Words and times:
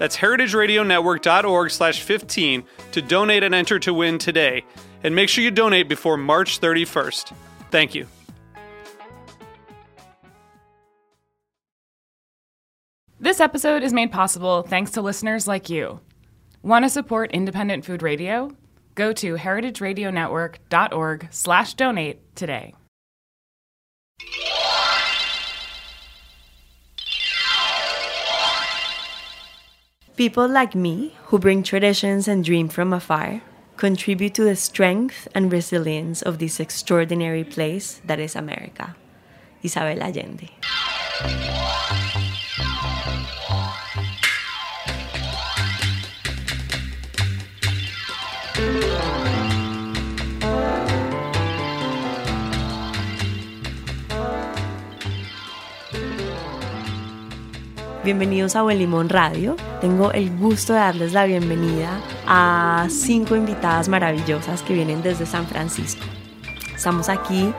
That's 0.00 0.16
heritageradionetwork.org 0.16 1.70
slash 1.70 2.00
15 2.02 2.64
to 2.92 3.02
donate 3.02 3.42
and 3.42 3.54
enter 3.54 3.78
to 3.80 3.92
win 3.92 4.16
today. 4.16 4.64
And 5.04 5.14
make 5.14 5.28
sure 5.28 5.44
you 5.44 5.50
donate 5.50 5.90
before 5.90 6.16
March 6.16 6.58
31st. 6.58 7.34
Thank 7.70 7.94
you. 7.94 8.06
This 13.20 13.40
episode 13.40 13.82
is 13.82 13.92
made 13.92 14.10
possible 14.10 14.62
thanks 14.62 14.92
to 14.92 15.02
listeners 15.02 15.46
like 15.46 15.68
you. 15.68 16.00
Want 16.62 16.86
to 16.86 16.88
support 16.88 17.32
independent 17.32 17.84
food 17.84 18.02
radio? 18.02 18.50
Go 18.94 19.12
to 19.12 19.34
heritageradionetwork.org 19.34 21.28
slash 21.30 21.74
donate 21.74 22.34
today. 22.34 22.74
People 30.20 30.48
like 30.48 30.74
me, 30.74 31.16
who 31.32 31.38
bring 31.38 31.62
traditions 31.62 32.28
and 32.28 32.44
dream 32.44 32.68
from 32.68 32.92
afar, 32.92 33.40
contribute 33.78 34.34
to 34.34 34.44
the 34.44 34.54
strength 34.54 35.26
and 35.34 35.50
resilience 35.50 36.20
of 36.20 36.38
this 36.38 36.60
extraordinary 36.60 37.42
place 37.42 38.02
that 38.04 38.20
is 38.20 38.36
America. 38.36 38.94
Isabel 39.62 40.02
Allende. 40.02 40.50
Bienvenidos 58.10 58.56
a 58.56 58.62
Buen 58.62 58.80
Limón 58.80 59.08
Radio. 59.08 59.54
Tengo 59.80 60.10
el 60.10 60.36
gusto 60.36 60.72
de 60.72 60.80
darles 60.80 61.12
la 61.12 61.26
bienvenida 61.26 62.00
a 62.26 62.88
cinco 62.90 63.36
invitadas 63.36 63.88
maravillosas 63.88 64.64
que 64.64 64.74
vienen 64.74 65.00
desde 65.00 65.26
San 65.26 65.46
Francisco. 65.46 66.02
Estamos 66.74 67.08
aquí 67.08 67.54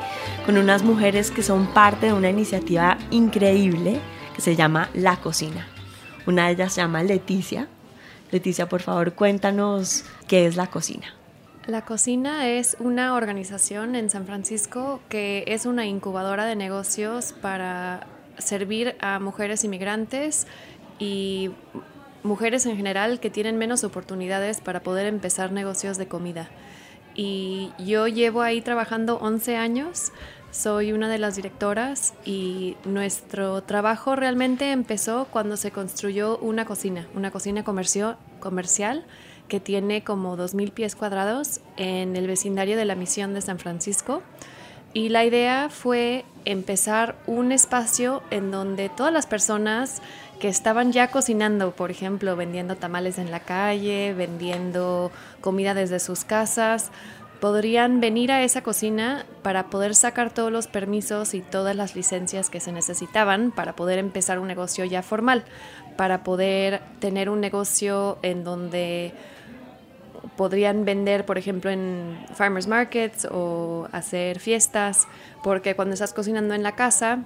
con 0.45 0.57
unas 0.57 0.83
mujeres 0.83 1.31
que 1.31 1.41
son 1.41 1.67
parte 1.67 2.07
de 2.07 2.13
una 2.13 2.29
iniciativa 2.29 2.97
increíble 3.11 4.01
que 4.35 4.41
se 4.41 4.57
llama 4.57 4.89
La 4.93 5.15
Cocina. 5.15 5.67
Una 6.27 6.47
de 6.47 6.51
ellas 6.51 6.73
se 6.73 6.81
llama 6.81 7.01
Leticia. 7.01 7.69
Leticia, 8.29 8.67
por 8.67 8.81
favor, 8.81 9.13
cuéntanos 9.13 10.03
qué 10.27 10.47
es 10.47 10.57
La 10.57 10.67
Cocina. 10.67 11.15
La 11.65 11.85
Cocina 11.85 12.49
es 12.49 12.75
una 12.81 13.15
organización 13.15 13.95
en 13.95 14.09
San 14.09 14.25
Francisco 14.25 14.99
que 15.07 15.45
es 15.47 15.65
una 15.65 15.85
incubadora 15.85 16.45
de 16.45 16.57
negocios 16.57 17.33
para 17.41 18.05
servir 18.37 18.95
a 18.99 19.19
mujeres 19.19 19.63
inmigrantes 19.63 20.47
y 20.99 21.51
mujeres 22.23 22.65
en 22.65 22.77
general 22.77 23.19
que 23.19 23.29
tienen 23.29 23.57
menos 23.57 23.83
oportunidades 23.83 24.61
para 24.61 24.81
poder 24.81 25.07
empezar 25.07 25.51
negocios 25.51 25.97
de 25.97 26.07
comida. 26.07 26.49
Y 27.15 27.71
yo 27.77 28.07
llevo 28.07 28.41
ahí 28.41 28.61
trabajando 28.61 29.17
11 29.17 29.57
años, 29.57 30.11
soy 30.51 30.91
una 30.91 31.09
de 31.09 31.17
las 31.17 31.35
directoras 31.35 32.13
y 32.25 32.75
nuestro 32.83 33.63
trabajo 33.63 34.15
realmente 34.15 34.71
empezó 34.71 35.27
cuando 35.31 35.57
se 35.57 35.71
construyó 35.71 36.37
una 36.37 36.65
cocina, 36.65 37.07
una 37.15 37.31
cocina 37.31 37.63
comercio, 37.63 38.17
comercial 38.39 39.05
que 39.47 39.59
tiene 39.59 40.03
como 40.03 40.37
2.000 40.37 40.71
pies 40.71 40.95
cuadrados 40.95 41.61
en 41.77 42.15
el 42.15 42.27
vecindario 42.27 42.77
de 42.77 42.85
la 42.85 42.95
Misión 42.95 43.33
de 43.33 43.41
San 43.41 43.59
Francisco. 43.59 44.21
Y 44.93 45.09
la 45.09 45.23
idea 45.23 45.69
fue 45.69 46.25
empezar 46.43 47.15
un 47.27 47.51
espacio 47.51 48.23
en 48.29 48.51
donde 48.51 48.89
todas 48.89 49.13
las 49.13 49.25
personas 49.25 50.01
que 50.39 50.49
estaban 50.49 50.91
ya 50.91 51.09
cocinando, 51.09 51.71
por 51.71 51.91
ejemplo, 51.91 52.35
vendiendo 52.35 52.75
tamales 52.75 53.17
en 53.17 53.31
la 53.31 53.41
calle, 53.41 54.13
vendiendo 54.13 55.11
comida 55.39 55.73
desde 55.73 55.99
sus 55.99 56.25
casas, 56.25 56.91
podrían 57.39 58.01
venir 58.01 58.31
a 58.31 58.43
esa 58.43 58.61
cocina 58.63 59.25
para 59.43 59.69
poder 59.69 59.95
sacar 59.95 60.33
todos 60.33 60.51
los 60.51 60.67
permisos 60.67 61.33
y 61.33 61.41
todas 61.41 61.75
las 61.75 61.95
licencias 61.95 62.49
que 62.49 62.59
se 62.59 62.71
necesitaban 62.71 63.51
para 63.51 63.75
poder 63.75 63.97
empezar 63.97 64.39
un 64.39 64.47
negocio 64.47 64.83
ya 64.83 65.01
formal, 65.01 65.45
para 65.95 66.23
poder 66.23 66.81
tener 66.99 67.29
un 67.29 67.39
negocio 67.39 68.19
en 68.23 68.43
donde 68.43 69.13
podrían 70.37 70.85
vender, 70.85 71.25
por 71.25 71.37
ejemplo, 71.37 71.69
en 71.69 72.25
farmers 72.33 72.67
markets 72.67 73.27
o 73.29 73.87
hacer 73.91 74.39
fiestas, 74.39 75.07
porque 75.43 75.75
cuando 75.75 75.93
estás 75.93 76.13
cocinando 76.13 76.53
en 76.53 76.63
la 76.63 76.75
casa 76.75 77.19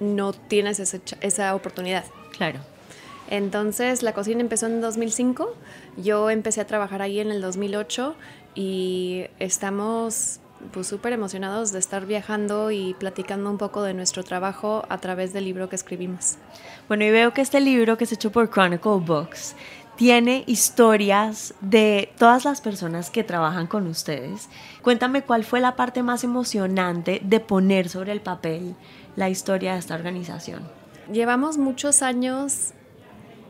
no 0.00 0.32
tienes 0.32 0.80
esa 1.20 1.54
oportunidad. 1.54 2.04
Claro. 2.36 2.60
Entonces 3.28 4.02
la 4.02 4.12
cocina 4.12 4.40
empezó 4.40 4.66
en 4.66 4.80
2005, 4.80 5.54
yo 5.96 6.30
empecé 6.30 6.60
a 6.60 6.66
trabajar 6.66 7.00
ahí 7.00 7.20
en 7.20 7.30
el 7.30 7.40
2008 7.40 8.16
y 8.56 9.26
estamos 9.38 10.40
pues 10.72 10.86
súper 10.86 11.12
emocionados 11.12 11.72
de 11.72 11.78
estar 11.78 12.06
viajando 12.06 12.70
y 12.70 12.94
platicando 12.94 13.50
un 13.50 13.56
poco 13.56 13.82
de 13.82 13.94
nuestro 13.94 14.24
trabajo 14.24 14.84
a 14.88 14.98
través 14.98 15.32
del 15.32 15.44
libro 15.44 15.68
que 15.68 15.76
escribimos. 15.76 16.36
Bueno, 16.88 17.04
y 17.04 17.10
veo 17.10 17.32
que 17.32 17.40
este 17.40 17.60
libro 17.60 17.96
que 17.96 18.04
es 18.04 18.12
hecho 18.12 18.30
por 18.30 18.50
Chronicle 18.50 18.98
Books 19.00 19.54
tiene 20.00 20.44
historias 20.46 21.52
de 21.60 22.10
todas 22.16 22.46
las 22.46 22.62
personas 22.62 23.10
que 23.10 23.22
trabajan 23.22 23.66
con 23.66 23.86
ustedes. 23.86 24.48
Cuéntame 24.80 25.20
cuál 25.20 25.44
fue 25.44 25.60
la 25.60 25.76
parte 25.76 26.02
más 26.02 26.24
emocionante 26.24 27.20
de 27.22 27.38
poner 27.38 27.90
sobre 27.90 28.12
el 28.12 28.22
papel 28.22 28.76
la 29.14 29.28
historia 29.28 29.74
de 29.74 29.78
esta 29.78 29.94
organización. 29.94 30.66
Llevamos 31.12 31.58
muchos 31.58 32.00
años 32.00 32.70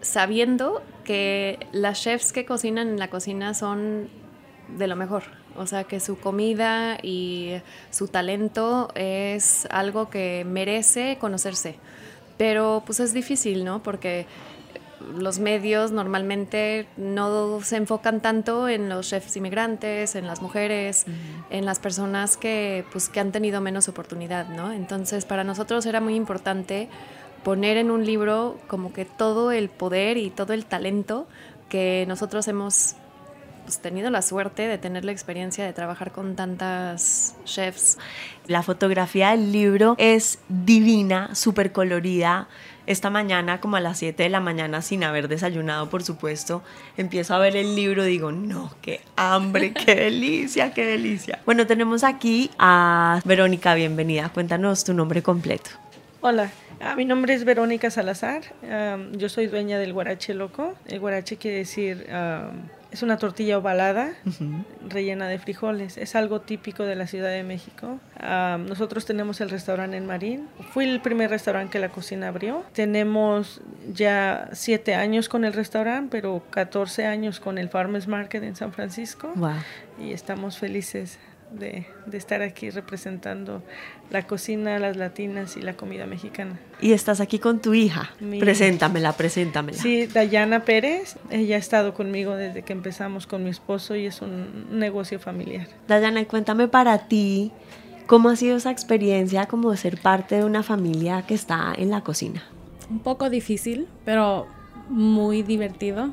sabiendo 0.01 0.83
que 1.05 1.69
las 1.71 2.03
chefs 2.03 2.33
que 2.33 2.45
cocinan 2.45 2.89
en 2.89 2.99
la 2.99 3.11
cocina 3.11 3.55
son 3.55 4.09
de 4.77 4.89
lo 4.89 4.97
mejor. 4.97 5.23
O 5.57 5.69
sea, 5.69 5.85
que 5.85 6.01
su 6.01 6.19
comida 6.19 6.99
y 7.01 7.63
su 7.93 8.09
talento 8.09 8.89
es 8.97 9.69
algo 9.71 10.11
que 10.11 10.45
merece 10.45 11.17
conocerse. 11.21 11.77
Pero 12.39 12.83
pues 12.85 12.99
es 12.99 13.13
difícil, 13.15 13.65
¿no? 13.65 13.85
Porque 13.85 14.27
los 15.17 15.39
medios 15.39 15.93
normalmente 15.93 16.87
no 16.97 17.61
se 17.63 17.77
enfocan 17.77 18.21
tanto 18.21 18.69
en 18.69 18.89
los 18.89 19.09
chefs 19.09 19.37
inmigrantes, 19.37 20.15
en 20.15 20.27
las 20.27 20.43
mujeres, 20.43 21.07
en 21.51 21.65
las 21.65 21.79
personas 21.79 22.37
que, 22.37 22.85
pues, 22.93 23.09
que 23.09 23.21
han 23.21 23.33
tenido 23.33 23.61
menos 23.61 23.89
oportunidad, 23.89 24.49
¿no? 24.49 24.73
Entonces, 24.73 25.25
para 25.25 25.45
nosotros 25.45 25.87
era 25.87 26.01
muy 26.01 26.15
importante 26.15 26.89
poner 27.43 27.77
en 27.77 27.91
un 27.91 28.05
libro 28.05 28.59
como 28.69 28.93
que 28.93 29.05
todo 29.05 29.53
el 29.53 29.71
poder 29.71 30.17
y 30.17 30.31
todo 30.31 30.53
el 30.53 30.67
talento 30.67 31.27
que 31.69 32.05
nosotros 32.07 32.47
hemos 32.49 32.97
pues, 33.71 33.81
tenido 33.81 34.11
la 34.11 34.21
suerte 34.21 34.67
de 34.67 34.79
tener 34.79 35.05
la 35.05 35.13
experiencia 35.13 35.65
de 35.65 35.73
trabajar 35.73 36.11
con 36.11 36.35
tantas 36.35 37.37
chefs. 37.45 37.99
La 38.49 38.65
fotografía 38.65 39.31
del 39.31 39.53
libro 39.53 39.95
es 39.97 40.41
divina, 40.49 41.37
súper 41.37 41.71
colorida 41.71 42.49
esta 42.89 43.11
mañana, 43.11 43.61
como 43.61 43.77
a 43.77 43.81
las 43.81 43.99
7 43.99 44.25
de 44.25 44.29
la 44.29 44.41
mañana, 44.41 44.83
sin 44.83 45.05
haber 45.05 45.29
desayunado, 45.29 45.89
por 45.89 46.03
supuesto, 46.03 46.65
empiezo 46.97 47.33
a 47.33 47.39
ver 47.39 47.55
el 47.55 47.77
libro, 47.77 48.03
digo, 48.03 48.33
no, 48.33 48.75
qué 48.83 49.03
hambre, 49.15 49.73
qué 49.87 49.95
delicia, 49.95 50.75
qué 50.75 50.85
delicia. 50.85 51.39
Bueno, 51.47 51.69
tenemos 51.69 52.03
aquí 52.03 52.51
a 52.59 53.21
Verónica, 53.25 53.77
bienvenida. 53.77 54.31
Cuéntanos 54.31 54.83
tu 54.83 54.95
nombre 54.95 55.23
completo. 55.23 55.71
Hola, 56.23 56.51
ah, 56.81 56.97
mi 56.97 57.05
nombre 57.05 57.35
es 57.35 57.45
Verónica 57.45 57.89
Salazar. 57.89 58.43
yo 59.13 59.29
soy 59.29 59.47
dueña 59.47 59.79
del 59.79 59.93
Guarache 59.93 60.35
Loco. 60.35 60.75
El 60.89 60.99
Guarache 60.99 61.37
quiere 61.37 61.59
decir 61.59 62.09
es 62.91 63.03
una 63.03 63.17
tortilla 63.17 63.59
ovalada 63.59 64.15
rellena 64.89 65.29
de 65.29 65.39
frijoles. 65.39 65.97
Es 65.97 66.15
algo 66.15 66.41
típico 66.41 66.85
de 66.85 66.97
la 66.97 67.07
Ciudad 67.07 67.31
de 67.31 67.43
México. 67.43 67.99
Nosotros 68.21 69.07
tenemos 69.07 69.41
el 69.41 69.51
restaurante 69.51 69.97
en 69.97 70.07
Marín. 70.07 70.49
Fui 70.73 70.85
el 70.85 71.01
primer 71.01 71.31
restaurante 71.31 71.73
que 71.73 71.79
la 71.79 71.91
cocina 71.91 72.29
abrió. 72.29 72.65
Tenemos 72.73 73.61
ya 73.93 74.49
siete 74.53 74.95
años 74.95 75.29
con 75.29 75.45
el 75.45 75.53
restaurante, 75.53 76.09
pero 76.11 76.43
14 76.51 77.07
años 77.07 77.41
con 77.41 77.59
el 77.59 77.69
Farmers 77.69 78.09
Market 78.09 78.43
en 78.43 78.57
San 78.57 78.73
Francisco. 78.73 79.33
Y 79.99 80.13
estamos 80.13 80.59
felices 80.59 81.19
de, 81.51 81.87
estar 82.13 82.43
aquí 82.43 82.71
representando 82.71 83.63
la 84.11 84.27
cocina, 84.27 84.79
las 84.79 84.97
latinas 84.97 85.57
y 85.57 85.63
la 85.63 85.75
comida 85.75 86.07
mexicana. 86.07 86.59
Y 86.81 86.93
estás 86.93 87.21
aquí 87.21 87.39
con 87.39 87.61
tu 87.61 87.75
hija. 87.75 88.11
Preséntamela, 88.39 89.13
preséntamela. 89.13 89.79
Sí, 89.79 90.07
Dayana 90.07 90.65
Pérez. 90.65 91.17
Ella 91.31 91.57
ha 91.57 91.59
estado 91.59 91.95
conmigo 91.95 92.37
desde 92.37 92.63
que 92.63 92.73
empezamos 92.73 93.27
con 93.27 93.45
mi 93.45 93.51
esposo 93.51 93.95
y 93.97 94.07
es 94.07 94.23
un 94.23 94.79
negocio 94.79 95.19
familiar. 95.19 95.69
Dayana, 95.89 96.25
cuéntame 96.25 96.69
para 96.69 97.09
ti, 97.09 97.53
¿cómo 98.07 98.29
ha 98.29 98.37
sido 98.37 98.57
esa 98.57 98.71
experiencia 98.71 99.47
como 99.47 99.71
de 99.71 99.77
ser 99.77 99.99
parte 100.01 100.37
de 100.37 100.45
una 100.45 100.63
familia 100.63 101.23
que 101.27 101.35
está 101.35 101.73
en 101.77 101.91
la 101.91 102.03
cocina? 102.03 102.43
Un 102.89 103.01
poco 103.01 103.31
difícil, 103.31 103.87
pero 104.05 104.47
muy 104.89 105.43
divertido 105.43 106.13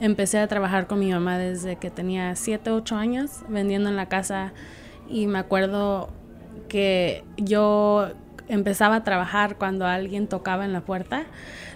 empecé 0.00 0.38
a 0.38 0.48
trabajar 0.48 0.86
con 0.86 0.98
mi 0.98 1.10
mamá 1.10 1.38
desde 1.38 1.76
que 1.76 1.90
tenía 1.90 2.34
7, 2.36 2.70
8 2.70 2.96
años, 2.96 3.42
vendiendo 3.48 3.88
en 3.88 3.96
la 3.96 4.06
casa. 4.06 4.52
Y 5.08 5.26
me 5.26 5.38
acuerdo 5.38 6.10
que 6.68 7.24
yo 7.36 8.10
empezaba 8.48 8.96
a 8.96 9.04
trabajar 9.04 9.56
cuando 9.56 9.86
alguien 9.86 10.26
tocaba 10.26 10.64
en 10.64 10.72
la 10.72 10.82
puerta. 10.82 11.24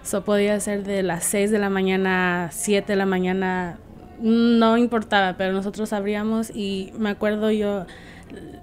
Eso 0.03 0.25
podía 0.25 0.59
ser 0.61 0.85
de 0.85 1.03
las 1.03 1.25
6 1.25 1.51
de 1.51 1.59
la 1.59 1.71
mañana, 1.71 2.49
7 2.53 2.93
de 2.93 2.97
la 2.97 3.07
mañana, 3.07 3.79
no 4.21 4.77
importaba, 4.77 5.37
pero 5.37 5.53
nosotros 5.53 5.93
abríamos 5.93 6.51
y 6.51 6.93
me 6.99 7.11
acuerdo 7.11 7.51
yo 7.51 7.87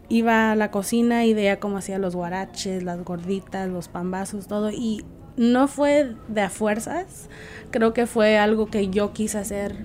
iba 0.09 0.51
a 0.51 0.55
la 0.55 0.69
cocina 0.69 1.25
y 1.25 1.33
veía 1.33 1.59
cómo 1.59 1.77
hacía 1.77 1.97
los 1.97 2.15
guaraches, 2.15 2.83
las 2.83 3.03
gorditas, 3.03 3.69
los 3.69 3.87
pambazos, 3.87 4.47
todo. 4.47 4.71
Y 4.71 5.03
no 5.37 5.67
fue 5.67 6.15
de 6.27 6.41
a 6.41 6.49
fuerzas, 6.49 7.29
creo 7.71 7.93
que 7.93 8.05
fue 8.07 8.37
algo 8.37 8.67
que 8.67 8.89
yo 8.89 9.13
quise 9.13 9.37
hacer 9.37 9.75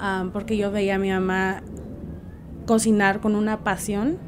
um, 0.00 0.30
porque 0.30 0.56
yo 0.56 0.70
veía 0.70 0.96
a 0.96 0.98
mi 0.98 1.10
mamá 1.10 1.62
cocinar 2.66 3.20
con 3.20 3.36
una 3.36 3.62
pasión 3.64 4.18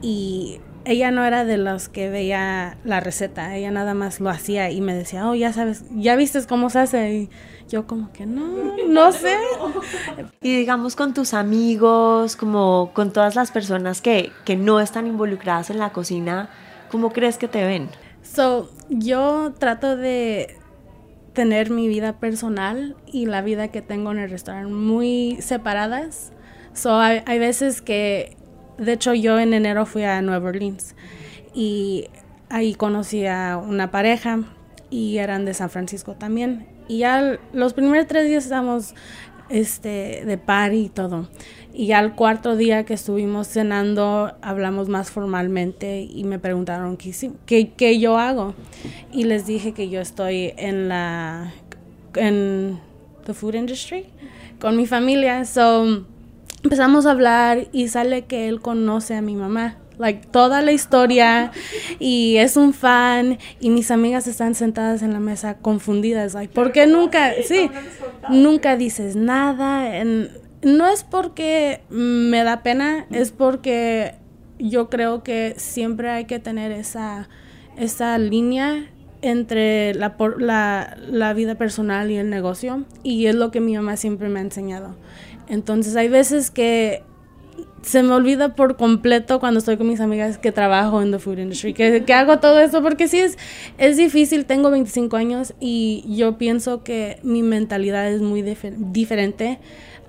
y 0.00 0.60
ella 0.84 1.10
no 1.10 1.24
era 1.24 1.44
de 1.44 1.58
los 1.58 1.88
que 1.88 2.10
veía 2.10 2.76
la 2.84 3.00
receta, 3.00 3.56
ella 3.56 3.70
nada 3.70 3.94
más 3.94 4.20
lo 4.20 4.30
hacía 4.30 4.70
y 4.70 4.80
me 4.80 4.94
decía, 4.94 5.28
oh, 5.28 5.34
ya 5.34 5.52
sabes, 5.52 5.84
ya 5.90 6.16
viste 6.16 6.44
cómo 6.46 6.70
se 6.70 6.80
hace. 6.80 7.14
Y 7.14 7.30
yo 7.68 7.86
como 7.86 8.12
que 8.12 8.26
no, 8.26 8.76
no 8.88 9.12
sé. 9.12 9.36
Y 10.40 10.56
digamos 10.56 10.96
con 10.96 11.14
tus 11.14 11.34
amigos, 11.34 12.36
como 12.36 12.90
con 12.94 13.12
todas 13.12 13.36
las 13.36 13.52
personas 13.52 14.00
que, 14.00 14.32
que 14.44 14.56
no 14.56 14.80
están 14.80 15.06
involucradas 15.06 15.70
en 15.70 15.78
la 15.78 15.90
cocina, 15.90 16.48
¿cómo 16.90 17.12
crees 17.12 17.38
que 17.38 17.48
te 17.48 17.64
ven? 17.64 17.88
So, 18.34 18.70
yo 18.88 19.52
trato 19.58 19.94
de 19.94 20.56
tener 21.34 21.68
mi 21.68 21.86
vida 21.86 22.18
personal 22.18 22.96
y 23.06 23.26
la 23.26 23.42
vida 23.42 23.68
que 23.68 23.82
tengo 23.82 24.10
en 24.10 24.18
el 24.18 24.30
restaurante 24.30 24.72
muy 24.72 25.36
separadas. 25.42 26.32
So, 26.72 26.98
hay, 26.98 27.22
hay 27.26 27.38
veces 27.38 27.82
que, 27.82 28.38
de 28.78 28.94
hecho, 28.94 29.12
yo 29.12 29.38
en 29.38 29.52
enero 29.52 29.84
fui 29.84 30.04
a 30.04 30.22
Nueva 30.22 30.48
Orleans 30.48 30.94
y 31.52 32.06
ahí 32.48 32.74
conocí 32.74 33.26
a 33.26 33.58
una 33.58 33.90
pareja 33.90 34.40
y 34.88 35.18
eran 35.18 35.44
de 35.44 35.52
San 35.52 35.68
Francisco 35.68 36.14
también. 36.14 36.66
Y 36.88 36.98
ya 36.98 37.38
los 37.52 37.74
primeros 37.74 38.06
tres 38.06 38.28
días 38.28 38.44
estábamos 38.44 38.94
este, 39.52 40.24
de 40.24 40.38
par 40.38 40.74
y 40.74 40.88
todo. 40.88 41.28
Y 41.74 41.92
al 41.92 42.14
cuarto 42.14 42.56
día 42.56 42.84
que 42.84 42.94
estuvimos 42.94 43.48
cenando, 43.48 44.32
hablamos 44.42 44.88
más 44.88 45.10
formalmente 45.10 46.00
y 46.02 46.24
me 46.24 46.38
preguntaron 46.38 46.96
qué, 46.96 47.70
qué, 47.76 47.98
yo 47.98 48.18
hago. 48.18 48.54
Y 49.12 49.24
les 49.24 49.46
dije 49.46 49.72
que 49.72 49.88
yo 49.88 50.00
estoy 50.00 50.52
en 50.56 50.88
la 50.88 51.52
en 52.14 52.78
the 53.24 53.32
food 53.32 53.54
industry 53.54 54.06
con 54.60 54.76
mi 54.76 54.86
familia. 54.86 55.44
So 55.46 56.04
empezamos 56.62 57.06
a 57.06 57.12
hablar 57.12 57.68
y 57.72 57.88
sale 57.88 58.26
que 58.26 58.48
él 58.48 58.60
conoce 58.60 59.14
a 59.14 59.22
mi 59.22 59.34
mamá. 59.34 59.76
Like 60.02 60.26
toda 60.32 60.62
la 60.62 60.72
historia 60.72 61.52
y 62.00 62.36
es 62.38 62.56
un 62.56 62.74
fan 62.74 63.38
y 63.60 63.70
mis 63.70 63.92
amigas 63.92 64.26
están 64.26 64.56
sentadas 64.56 65.00
en 65.02 65.12
la 65.12 65.20
mesa 65.20 65.58
confundidas. 65.58 66.34
Like, 66.34 66.52
¿por 66.52 66.72
qué 66.72 66.88
nunca? 66.88 67.30
Sí, 67.46 67.70
nunca 68.28 68.76
dices 68.76 69.14
nada. 69.14 70.02
No 70.62 70.88
es 70.88 71.04
porque 71.04 71.82
me 71.88 72.42
da 72.42 72.64
pena, 72.64 73.06
es 73.12 73.30
porque 73.30 74.16
yo 74.58 74.90
creo 74.90 75.22
que 75.22 75.54
siempre 75.56 76.10
hay 76.10 76.24
que 76.24 76.40
tener 76.40 76.72
esa, 76.72 77.28
esa 77.76 78.18
línea 78.18 78.90
entre 79.20 79.94
la, 79.94 80.16
la, 80.38 80.96
la, 80.98 81.32
vida 81.32 81.54
personal 81.54 82.10
y 82.10 82.16
el 82.16 82.28
negocio 82.28 82.86
y 83.04 83.26
es 83.26 83.36
lo 83.36 83.52
que 83.52 83.60
mi 83.60 83.76
mamá 83.76 83.96
siempre 83.96 84.28
me 84.28 84.40
ha 84.40 84.42
enseñado. 84.42 84.96
Entonces 85.46 85.94
hay 85.94 86.08
veces 86.08 86.50
que 86.50 87.04
se 87.82 88.02
me 88.02 88.12
olvida 88.12 88.54
por 88.54 88.76
completo 88.76 89.40
cuando 89.40 89.58
estoy 89.58 89.76
con 89.76 89.88
mis 89.88 90.00
amigas 90.00 90.38
que 90.38 90.52
trabajo 90.52 91.02
en 91.02 91.10
the 91.10 91.18
food 91.18 91.38
industry, 91.38 91.74
que, 91.74 92.04
que 92.04 92.14
hago 92.14 92.38
todo 92.38 92.60
eso, 92.60 92.82
porque 92.82 93.08
sí 93.08 93.18
es, 93.18 93.38
es 93.78 93.96
difícil, 93.96 94.46
tengo 94.46 94.70
25 94.70 95.16
años 95.16 95.54
y 95.60 96.04
yo 96.08 96.38
pienso 96.38 96.82
que 96.84 97.18
mi 97.22 97.42
mentalidad 97.42 98.08
es 98.08 98.20
muy 98.20 98.42
diferente 98.42 99.58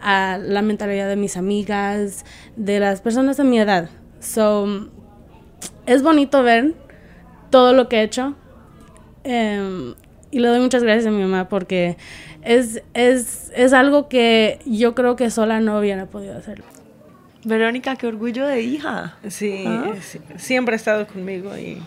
a 0.01 0.37
la 0.37 0.61
mentalidad 0.61 1.07
de 1.07 1.15
mis 1.15 1.37
amigas, 1.37 2.25
de 2.55 2.79
las 2.79 3.01
personas 3.01 3.37
de 3.37 3.43
mi 3.45 3.59
edad. 3.59 3.89
So, 4.19 4.89
es 5.85 6.03
bonito 6.03 6.43
ver 6.43 6.73
todo 7.49 7.73
lo 7.73 7.87
que 7.87 7.97
he 7.97 8.03
hecho. 8.03 8.35
Em, 9.23 9.95
y 10.29 10.39
le 10.39 10.47
doy 10.49 10.59
muchas 10.59 10.83
gracias 10.83 11.07
a 11.07 11.11
mi 11.11 11.21
mamá 11.21 11.47
porque 11.47 11.97
es, 12.41 12.81
es, 12.93 13.51
es 13.55 13.73
algo 13.73 14.09
que 14.09 14.59
yo 14.65 14.95
creo 14.95 15.15
que 15.15 15.29
sola 15.29 15.59
no 15.61 15.79
hubiera 15.79 16.07
podido 16.07 16.37
hacer. 16.37 16.63
Verónica, 17.45 17.95
qué 17.95 18.07
orgullo 18.07 18.47
de 18.47 18.61
hija. 18.61 19.17
Sí, 19.27 19.65
¿Ah? 19.67 19.93
sí, 20.01 20.19
siempre 20.37 20.73
ha 20.73 20.77
estado 20.77 21.07
conmigo 21.07 21.57
y 21.57 21.81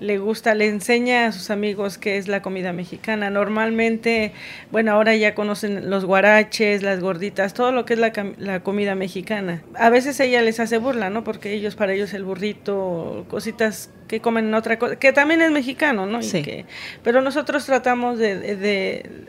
le 0.00 0.18
gusta, 0.18 0.54
le 0.54 0.68
enseña 0.68 1.26
a 1.26 1.32
sus 1.32 1.50
amigos 1.50 1.98
qué 1.98 2.18
es 2.18 2.28
la 2.28 2.42
comida 2.42 2.72
mexicana. 2.72 3.30
Normalmente, 3.30 4.32
bueno, 4.70 4.92
ahora 4.92 5.14
ya 5.14 5.34
conocen 5.34 5.90
los 5.90 6.04
guaraches, 6.04 6.82
las 6.82 7.00
gorditas, 7.00 7.54
todo 7.54 7.72
lo 7.72 7.84
que 7.84 7.94
es 7.94 8.00
la, 8.00 8.12
la, 8.38 8.60
comida 8.60 8.94
mexicana. 8.94 9.62
A 9.74 9.90
veces 9.90 10.18
ella 10.20 10.42
les 10.42 10.60
hace 10.60 10.78
burla, 10.78 11.10
¿no? 11.10 11.24
Porque 11.24 11.52
ellos, 11.52 11.76
para 11.76 11.94
ellos 11.94 12.12
el 12.12 12.24
burrito, 12.24 13.26
cositas 13.28 13.90
que 14.06 14.20
comen 14.20 14.52
otra 14.54 14.78
cosa, 14.78 14.96
que 14.96 15.12
también 15.12 15.40
es 15.42 15.50
mexicano, 15.50 16.06
¿no? 16.06 16.22
Sí. 16.22 16.64
pero 17.02 17.20
nosotros 17.20 17.64
tratamos 17.66 18.18
de, 18.18 18.36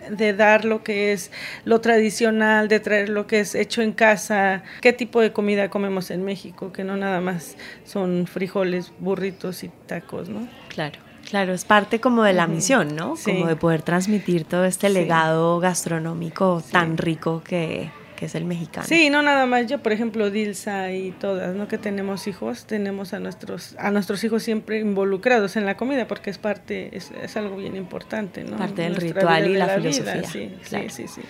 de, 0.09 0.33
dar 0.33 0.65
lo 0.65 0.83
que 0.83 1.13
es 1.13 1.31
lo 1.65 1.81
tradicional, 1.81 2.67
de 2.67 2.79
traer 2.79 3.09
lo 3.09 3.27
que 3.27 3.39
es 3.39 3.55
hecho 3.55 3.81
en 3.81 3.91
casa, 3.91 4.63
qué 4.81 4.93
tipo 4.93 5.21
de 5.21 5.31
comida 5.31 5.69
comemos 5.69 6.11
en 6.11 6.23
México, 6.23 6.71
que 6.71 6.83
no 6.83 6.97
nada 6.97 7.21
más 7.21 7.55
son 7.85 8.27
frijoles, 8.27 8.91
burritos 8.99 9.63
y 9.63 9.69
tacos, 9.87 10.29
¿no? 10.29 10.47
Claro. 10.69 10.99
Claro, 11.29 11.51
es 11.51 11.65
parte 11.65 11.99
como 11.99 12.23
de 12.23 12.31
la 12.31 12.47
misión, 12.47 12.95
¿no? 12.95 13.15
Como 13.21 13.47
de 13.47 13.57
poder 13.57 13.81
transmitir 13.81 14.45
todo 14.45 14.63
este 14.63 14.87
legado 14.87 15.59
gastronómico 15.59 16.63
tan 16.71 16.97
rico 16.97 17.41
que, 17.43 17.91
que 18.17 18.25
es 18.25 18.35
el 18.35 18.43
mexicano. 18.43 18.85
Sí, 18.85 19.09
no 19.09 19.21
nada 19.21 19.45
más 19.45 19.67
yo, 19.67 19.81
por 19.81 19.93
ejemplo, 19.93 20.29
Dilsa 20.29 20.91
y 20.91 21.11
todas, 21.11 21.55
¿no? 21.55 21.69
Que 21.69 21.77
tenemos 21.77 22.27
hijos, 22.27 22.65
tenemos 22.65 23.13
a 23.13 23.19
nuestros 23.19 23.75
a 23.77 23.91
nuestros 23.91 24.23
hijos 24.25 24.43
siempre 24.43 24.79
involucrados 24.79 25.55
en 25.55 25.65
la 25.65 25.77
comida 25.77 26.07
porque 26.07 26.31
es 26.31 26.39
parte 26.39 26.97
es, 26.97 27.11
es 27.11 27.37
algo 27.37 27.55
bien 27.55 27.77
importante, 27.77 28.43
¿no? 28.43 28.57
Parte 28.57 28.81
del 28.81 28.95
ritual 28.95 29.47
y 29.47 29.53
la, 29.53 29.69
filosofía. 29.69 30.23
Sí, 30.23 30.51
sí, 30.63 30.89
sí, 30.89 31.07
sí. 31.07 31.21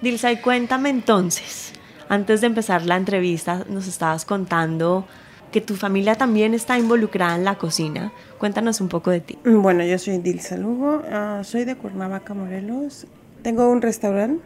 Dilsa, 0.00 0.32
y 0.32 0.36
cuéntame 0.38 0.90
entonces, 0.90 1.72
antes 2.08 2.40
de 2.40 2.46
empezar 2.46 2.86
la 2.86 2.96
entrevista, 2.96 3.64
nos 3.68 3.86
estabas 3.86 4.24
contando 4.24 5.06
que 5.50 5.60
tu 5.60 5.76
familia 5.76 6.14
también 6.14 6.54
está 6.54 6.78
involucrada 6.78 7.34
en 7.34 7.44
la 7.44 7.56
cocina. 7.56 8.12
Cuéntanos 8.38 8.80
un 8.80 8.88
poco 8.88 9.10
de 9.10 9.20
ti. 9.20 9.36
Bueno, 9.44 9.84
yo 9.84 9.98
soy 9.98 10.18
Dilsa 10.18 10.56
Lugo, 10.56 11.02
uh, 11.02 11.42
soy 11.42 11.64
de 11.64 11.74
Cuernavaca, 11.74 12.34
Morelos. 12.34 13.08
Tengo 13.42 13.68
un 13.68 13.82
restaurante 13.82 14.44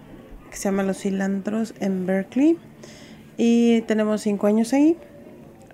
que 0.51 0.57
se 0.57 0.65
llama 0.65 0.83
Los 0.83 0.99
Cilantros 0.99 1.75
en 1.79 2.07
Berkeley 2.07 2.57
y 3.37 3.83
tenemos 3.83 4.23
cinco 4.23 4.47
años 4.47 4.73
ahí. 4.73 4.97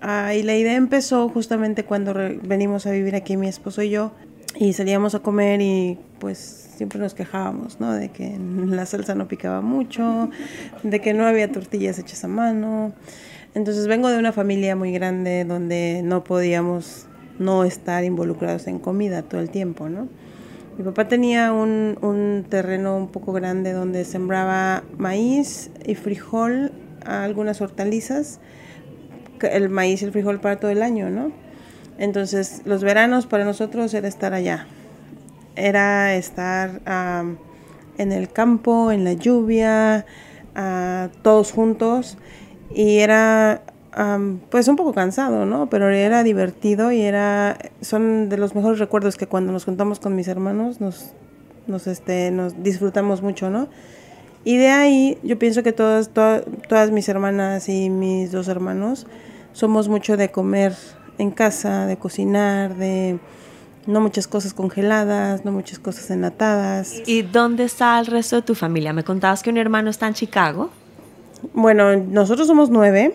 Uh, 0.02 0.32
y 0.32 0.42
la 0.42 0.56
idea 0.56 0.74
empezó 0.74 1.28
justamente 1.28 1.84
cuando 1.84 2.12
venimos 2.42 2.86
a 2.86 2.90
vivir 2.90 3.14
aquí 3.14 3.36
mi 3.36 3.46
esposo 3.46 3.82
y 3.82 3.90
yo 3.90 4.10
y 4.56 4.72
salíamos 4.72 5.14
a 5.14 5.20
comer 5.20 5.60
y 5.60 5.98
pues 6.18 6.70
siempre 6.76 6.98
nos 6.98 7.14
quejábamos, 7.14 7.78
¿no? 7.78 7.92
De 7.92 8.08
que 8.08 8.36
la 8.66 8.86
salsa 8.86 9.14
no 9.14 9.28
picaba 9.28 9.60
mucho, 9.60 10.28
de 10.82 11.00
que 11.00 11.14
no 11.14 11.24
había 11.24 11.52
tortillas 11.52 12.00
hechas 12.00 12.24
a 12.24 12.28
mano. 12.28 12.92
Entonces 13.54 13.86
vengo 13.86 14.08
de 14.08 14.18
una 14.18 14.32
familia 14.32 14.74
muy 14.74 14.92
grande 14.92 15.44
donde 15.44 16.02
no 16.04 16.24
podíamos 16.24 17.07
no 17.38 17.64
estar 17.64 18.04
involucrados 18.04 18.66
en 18.66 18.78
comida 18.78 19.22
todo 19.22 19.40
el 19.40 19.50
tiempo, 19.50 19.88
¿no? 19.88 20.08
Mi 20.76 20.84
papá 20.84 21.08
tenía 21.08 21.52
un, 21.52 21.98
un 22.02 22.46
terreno 22.48 22.96
un 22.96 23.08
poco 23.08 23.32
grande 23.32 23.72
donde 23.72 24.04
sembraba 24.04 24.84
maíz 24.96 25.70
y 25.84 25.96
frijol, 25.96 26.72
algunas 27.04 27.60
hortalizas, 27.60 28.38
el 29.42 29.68
maíz 29.68 30.02
y 30.02 30.04
el 30.04 30.12
frijol 30.12 30.40
para 30.40 30.60
todo 30.60 30.70
el 30.70 30.82
año, 30.82 31.10
¿no? 31.10 31.32
Entonces, 31.98 32.62
los 32.64 32.84
veranos 32.84 33.26
para 33.26 33.44
nosotros 33.44 33.92
era 33.92 34.06
estar 34.06 34.32
allá, 34.32 34.66
era 35.56 36.14
estar 36.14 36.80
en 37.98 38.12
el 38.12 38.30
campo, 38.30 38.92
en 38.92 39.02
la 39.02 39.14
lluvia, 39.14 40.06
todos 41.22 41.50
juntos, 41.50 42.18
y 42.72 42.98
era 42.98 43.62
pues 44.50 44.68
un 44.68 44.76
poco 44.76 44.92
cansado, 44.92 45.44
¿no? 45.44 45.68
Pero 45.68 45.88
era 45.88 46.22
divertido 46.22 46.92
y 46.92 47.02
era, 47.02 47.58
son 47.80 48.28
de 48.28 48.36
los 48.36 48.54
mejores 48.54 48.78
recuerdos 48.78 49.16
que 49.16 49.26
cuando 49.26 49.52
nos 49.52 49.64
juntamos 49.64 49.98
con 49.98 50.14
mis 50.14 50.28
hermanos 50.28 50.80
nos, 50.80 51.12
nos, 51.66 51.86
este, 51.86 52.30
nos 52.30 52.62
disfrutamos 52.62 53.22
mucho, 53.22 53.50
¿no? 53.50 53.68
Y 54.44 54.56
de 54.56 54.68
ahí 54.68 55.18
yo 55.24 55.38
pienso 55.38 55.62
que 55.62 55.72
todas, 55.72 56.10
todas 56.10 56.90
mis 56.92 57.08
hermanas 57.08 57.68
y 57.68 57.90
mis 57.90 58.30
dos 58.30 58.46
hermanos 58.48 59.06
somos 59.52 59.88
mucho 59.88 60.16
de 60.16 60.30
comer 60.30 60.74
en 61.18 61.32
casa, 61.32 61.86
de 61.86 61.96
cocinar, 61.96 62.76
de 62.76 63.18
no 63.86 64.00
muchas 64.00 64.28
cosas 64.28 64.54
congeladas, 64.54 65.44
no 65.44 65.50
muchas 65.50 65.80
cosas 65.80 66.10
enlatadas. 66.10 67.02
¿Y 67.06 67.22
dónde 67.22 67.64
está 67.64 67.98
el 67.98 68.06
resto 68.06 68.36
de 68.36 68.42
tu 68.42 68.54
familia? 68.54 68.92
Me 68.92 69.02
contabas 69.02 69.42
que 69.42 69.50
un 69.50 69.56
hermano 69.56 69.90
está 69.90 70.06
en 70.06 70.14
Chicago. 70.14 70.70
Bueno, 71.52 71.96
nosotros 71.96 72.46
somos 72.46 72.70
nueve. 72.70 73.12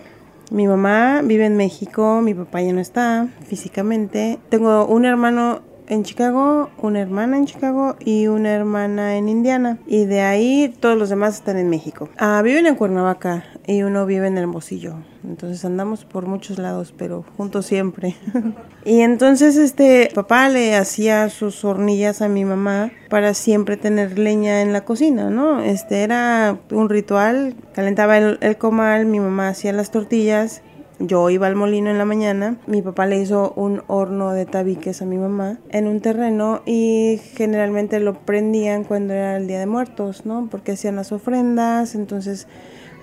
Mi 0.54 0.68
mamá 0.68 1.24
vive 1.24 1.48
en 1.48 1.58
México, 1.58 2.22
mi 2.22 2.36
papá 2.36 2.62
ya 2.62 2.74
no 2.74 2.80
está 2.80 3.28
físicamente. 3.48 4.38
Tengo 4.50 4.86
un 4.86 5.04
hermano 5.04 5.62
en 5.88 6.04
Chicago, 6.04 6.70
una 6.78 7.00
hermana 7.00 7.38
en 7.38 7.46
Chicago 7.46 7.96
y 8.00 8.28
una 8.28 8.52
hermana 8.52 9.18
en 9.18 9.30
Indiana. 9.30 9.80
Y 9.86 10.06
de 10.06 10.22
ahí 10.22 10.74
todos 10.80 10.98
los 10.98 11.10
demás 11.10 11.36
están 11.36 11.58
en 11.58 11.70
México. 11.70 12.10
Ah, 12.18 12.42
viven 12.44 12.66
en 12.66 12.76
Cuernavaca 12.76 13.46
y 13.66 13.84
uno 13.84 14.06
vive 14.06 14.28
en 14.28 14.38
Hermosillo. 14.38 14.96
Entonces 15.24 15.64
andamos 15.64 16.04
por 16.04 16.26
muchos 16.26 16.60
lados, 16.60 16.94
pero 16.98 17.24
juntos 17.38 17.66
siempre. 17.66 18.16
y 18.86 19.02
entonces 19.02 19.56
este 19.56 20.10
papá 20.14 20.50
le 20.50 20.76
hacía 20.76 21.30
sus 21.30 21.64
hornillas 21.64 22.22
a 22.22 22.28
mi 22.28 22.44
mamá 22.44 22.92
para 23.10 23.34
siempre 23.34 23.78
tener 23.78 24.20
leña 24.20 24.62
en 24.62 24.74
la 24.74 24.84
cocina, 24.84 25.30
¿no? 25.30 25.62
Este 25.62 26.04
era 26.04 26.58
un 26.72 26.90
ritual, 26.90 27.56
calentaba 27.74 28.18
el, 28.18 28.38
el 28.42 28.58
comal, 28.58 29.06
mi 29.06 29.20
mamá 29.20 29.50
hacía 29.50 29.72
las 29.72 29.92
tortillas 29.92 30.62
yo 31.06 31.30
iba 31.30 31.48
al 31.48 31.56
molino 31.56 31.90
en 31.90 31.98
la 31.98 32.06
mañana, 32.06 32.58
mi 32.66 32.82
papá 32.82 33.06
le 33.06 33.20
hizo 33.20 33.52
un 33.58 33.84
horno 33.88 34.32
de 34.32 34.46
tabiques 34.46 35.02
a 35.02 35.06
mi 35.06 35.18
mamá 35.18 35.60
en 35.70 35.88
un 35.88 36.00
terreno 36.00 36.62
y 36.66 37.20
generalmente 37.36 38.00
lo 38.00 38.14
prendían 38.14 38.86
cuando 38.86 39.14
era 39.14 39.36
el 39.36 39.48
Día 39.48 39.60
de 39.60 39.66
Muertos, 39.66 40.26
¿no? 40.26 40.48
Porque 40.50 40.72
hacían 40.72 40.96
las 40.96 41.12
ofrendas, 41.12 41.96
entonces 41.96 42.48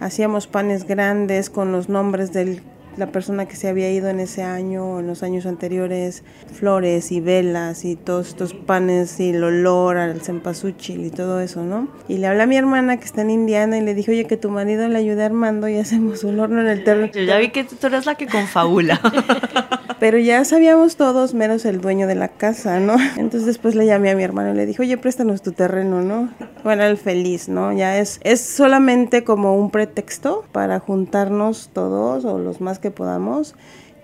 hacíamos 0.01 0.47
panes 0.47 0.87
grandes 0.87 1.51
con 1.51 1.73
los 1.73 1.91
nombres 1.91 2.33
de 2.33 2.63
la 2.97 3.07
persona 3.13 3.47
que 3.47 3.57
se 3.57 3.69
había 3.69 3.91
ido 3.91 4.09
en 4.09 4.21
ese 4.21 4.43
año 4.43 4.85
o 4.85 5.01
en 5.01 5.07
los 5.07 5.23
años 5.23 5.47
anteriores, 5.47 6.23
flores 6.53 7.13
y 7.13 7.21
velas 7.21 7.85
y 7.85 7.97
todos 7.97 8.29
estos 8.29 8.55
panes 8.55 9.19
y 9.21 9.31
el 9.31 9.43
olor 9.45 9.97
al 9.97 10.21
cempasúchil 10.21 11.05
y 11.07 11.11
todo 11.11 11.41
eso, 11.41 11.63
¿no? 11.63 11.89
Y 12.09 12.19
le 12.19 12.27
hablé 12.27 12.43
a 12.43 12.47
mi 12.47 12.57
hermana 12.57 12.99
que 12.99 13.05
está 13.05 13.23
en 13.23 13.31
Indiana 13.31 13.79
y 13.79 13.83
le 13.83 13.95
dije, 13.95 14.11
oye, 14.11 14.27
que 14.27 14.37
tu 14.37 14.51
marido 14.51 14.89
le 14.89 14.99
ayude 14.99 15.23
a 15.23 15.27
Armando 15.27 15.69
y 15.69 15.77
hacemos 15.77 16.25
un 16.25 16.41
horno 16.41 16.61
en 16.61 16.69
el 16.69 16.85
terreno. 16.85 17.13
Yo 17.13 17.23
ya 17.23 17.39
vi 17.39 17.51
que 17.51 17.65
tú 17.65 17.87
eres 17.87 18.07
la 18.07 18.15
que 18.15 18.27
confabula. 18.27 19.01
Pero 20.01 20.17
ya 20.17 20.43
sabíamos 20.47 20.97
todos, 20.97 21.35
menos 21.35 21.67
el 21.67 21.83
dueño 21.83 22.07
de 22.07 22.15
la 22.15 22.29
casa, 22.29 22.81
¿no? 22.81 22.97
Entonces 23.19 23.45
después 23.45 23.75
le 23.75 23.85
llamé 23.85 24.09
a 24.09 24.17
mi 24.17 24.23
hermano 24.23 24.55
y 24.55 24.57
le 24.57 24.65
dije, 24.65 24.81
oye, 24.81 24.97
préstanos 24.97 25.43
tu 25.43 25.53
terreno, 25.53 26.01
¿no? 26.01 26.31
Bueno, 26.65 26.85
el 26.85 26.97
feliz, 26.97 27.51
¿no? 27.51 27.71
Ya 27.75 27.99
es, 27.99 28.19
es 28.25 28.41
solamente 28.41 29.25
como 29.25 29.55
un 29.55 29.71
pretexto 29.71 30.45
para 30.53 30.81
juntarnos 30.81 31.69
todos 31.75 32.25
o 32.25 32.39
los 32.39 32.63
más 32.63 32.80
que 32.81 32.91
podamos 32.91 33.55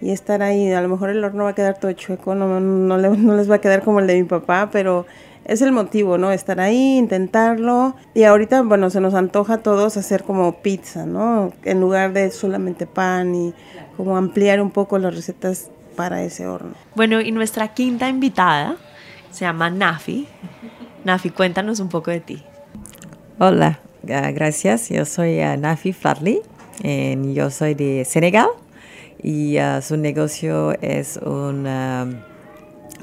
y 0.01 0.11
estar 0.11 0.43
ahí. 0.43 0.73
A 0.73 0.81
lo 0.81 0.89
mejor 0.89 1.11
el 1.11 1.25
horno 1.25 1.45
va 1.45 1.51
a 1.51 1.55
quedar 1.55 1.79
todo 1.79 1.93
chueco, 1.93 2.35
no, 2.35 2.61
no, 2.61 2.99
no 2.99 3.37
les 3.37 3.51
va 3.51 3.57
a 3.57 3.61
quedar 3.61 3.83
como 3.83 4.01
el 4.01 4.07
de 4.07 4.17
mi 4.17 4.25
papá, 4.25 4.69
pero 4.71 5.07
es 5.45 5.63
el 5.63 5.73
motivo, 5.73 6.19
¿no? 6.19 6.33
Estar 6.33 6.61
ahí, 6.61 6.99
intentarlo. 6.99 7.95
Y 8.15 8.25
ahorita, 8.25 8.63
bueno, 8.63 8.91
se 8.91 9.01
nos 9.01 9.15
antoja 9.15 9.55
a 9.55 9.59
todos 9.59 9.97
hacer 9.97 10.25
como 10.25 10.61
pizza, 10.61 11.07
¿no? 11.07 11.53
En 11.65 11.81
lugar 11.81 12.13
de 12.13 12.31
solamente 12.31 12.87
pan 12.87 13.35
y 13.35 13.55
como 13.97 14.17
ampliar 14.17 14.61
un 14.61 14.71
poco 14.71 14.99
las 14.99 15.15
recetas 15.15 15.71
para 15.95 16.23
ese 16.23 16.47
horno. 16.47 16.75
Bueno, 16.95 17.21
y 17.21 17.31
nuestra 17.33 17.69
quinta 17.69 18.09
invitada 18.09 18.77
se 19.31 19.45
llama 19.45 19.71
Nafi. 19.71 20.27
Nafi, 21.05 21.31
cuéntanos 21.31 21.79
un 21.79 21.89
poco 21.89 22.11
de 22.11 22.21
ti. 22.21 22.43
Hola, 23.39 23.79
ah, 24.13 24.31
gracias. 24.33 24.89
Yo 24.89 25.05
soy 25.05 25.41
ah, 25.41 25.57
Nafi 25.57 25.93
Fladley. 25.93 26.43
yo 26.83 27.51
soy 27.51 27.75
de 27.75 28.05
Senegal 28.05 28.49
y 29.27 29.59
ah, 29.59 29.83
su 29.83 29.97
negocio 29.97 30.73
es 30.81 31.19
un 31.19 31.67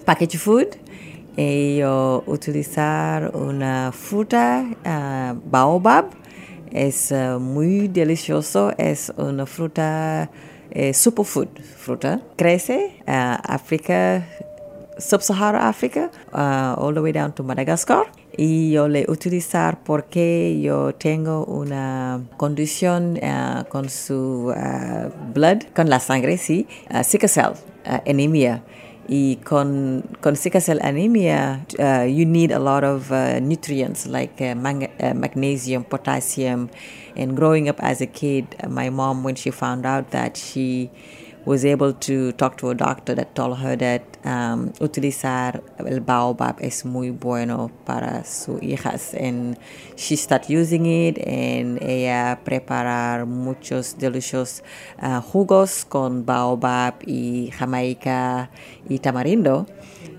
package 0.06 0.38
food 0.38 0.68
yo 1.36 2.24
utilizar 2.26 3.36
una 3.36 3.92
fruta 3.92 4.66
baobab 5.46 6.06
es 6.72 7.14
muy 7.40 7.88
delicioso 7.90 8.72
es 8.78 9.12
una 9.18 9.46
fruta 9.46 10.30
eh, 10.76 10.92
superfood, 10.92 11.50
fruta. 11.78 12.20
Crece 12.36 12.98
uh, 13.08 13.38
África, 13.44 14.26
Sub-Sahara 14.98 15.70
África, 15.70 16.10
uh, 16.34 16.74
all 16.82 16.94
the 16.96 17.02
way 17.02 17.12
down 17.12 17.32
to 17.34 17.44
Madagascar. 17.44 18.08
Y 18.36 18.72
yo 18.72 18.88
le 18.88 19.06
utilizar 19.10 19.84
porque 19.84 20.60
yo 20.60 20.96
tengo 20.96 21.46
una 21.46 22.22
condición 22.38 23.20
uh, 23.22 23.64
con 23.70 23.90
su 23.90 24.52
uh, 24.52 25.12
blood, 25.34 25.66
con 25.76 25.88
la 25.88 26.00
sangre, 26.00 26.38
sí, 26.38 26.66
uh, 26.90 27.04
sickle 27.04 27.30
cell, 27.30 27.54
anemia. 28.08 28.64
Y 29.08 29.36
con, 29.44 30.04
con 30.22 30.36
sickle 30.36 30.62
cell 30.62 30.80
anemia, 30.82 31.66
you 32.08 32.26
need 32.26 32.52
a 32.52 32.58
lot 32.58 32.86
of 32.86 33.12
nutrients 33.42 34.08
like 34.08 34.40
magnesium, 34.56 35.84
potassium, 35.84 36.70
and 37.16 37.36
growing 37.36 37.68
up 37.68 37.84
as 37.84 38.00
a 38.00 38.08
kid, 38.08 38.46
my 38.70 38.90
mom, 38.90 39.24
when 39.24 39.36
she 39.36 39.52
found 39.52 39.86
out 39.86 40.12
that 40.12 40.38
she 40.38 40.90
was 41.46 41.66
able 41.66 41.94
to 41.94 42.32
talk 42.34 42.58
to 42.58 42.70
a 42.70 42.76
doctor 42.76 43.16
that 43.16 43.36
told 43.36 43.58
her 43.60 43.76
that 43.76 44.02
um, 44.24 44.72
utilizar 44.80 45.62
el 45.78 46.00
baobab 46.00 46.56
es 46.62 46.86
muy 46.86 47.10
bueno 47.10 47.72
para 47.86 48.24
sus 48.24 48.62
hijas. 48.62 49.14
And 49.14 49.58
she 49.96 50.16
started 50.16 50.50
using 50.50 50.86
it 50.86 51.18
and 51.26 51.82
ella 51.82 52.40
preparar 52.44 53.26
muchos 53.26 53.98
deliciosos 53.98 54.64
uh, 55.02 55.22
jugos 55.22 55.86
con 55.86 56.26
baobab 56.26 56.96
y 57.06 57.52
jamaica 57.52 58.50
y 58.88 59.00
tamarindo. 59.00 59.66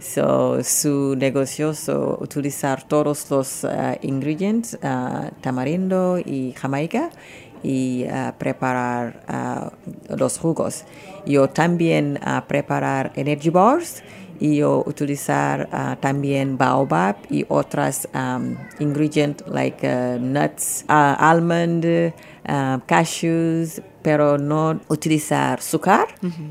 So, 0.00 0.62
su 0.62 1.14
negocio 1.16 1.70
es 1.70 1.88
utilizar 1.88 2.86
todos 2.86 3.30
los 3.30 3.64
uh, 3.64 3.96
ingredientes, 4.02 4.78
uh, 4.82 5.30
tamarindo 5.40 6.18
y 6.18 6.52
jamaica, 6.52 7.10
y 7.64 8.04
uh, 8.04 8.32
preparar 8.38 9.24
los 10.08 10.38
jugos. 10.38 10.84
Yo 11.26 11.48
también 11.48 12.20
preparar 12.46 13.12
energy 13.16 13.48
bars 13.50 14.02
y 14.38 14.56
yo 14.56 14.84
utilizar 14.86 15.98
también 16.00 16.58
baobab 16.58 17.16
y 17.30 17.46
otras 17.48 18.06
um, 18.14 18.56
ingredientes 18.78 19.46
like 19.48 19.86
nuts, 20.20 20.84
almond, 20.88 22.12
cashews, 22.86 23.80
pero 24.02 24.36
no 24.36 24.78
utilizar 24.88 25.58
azúcar. 25.60 26.08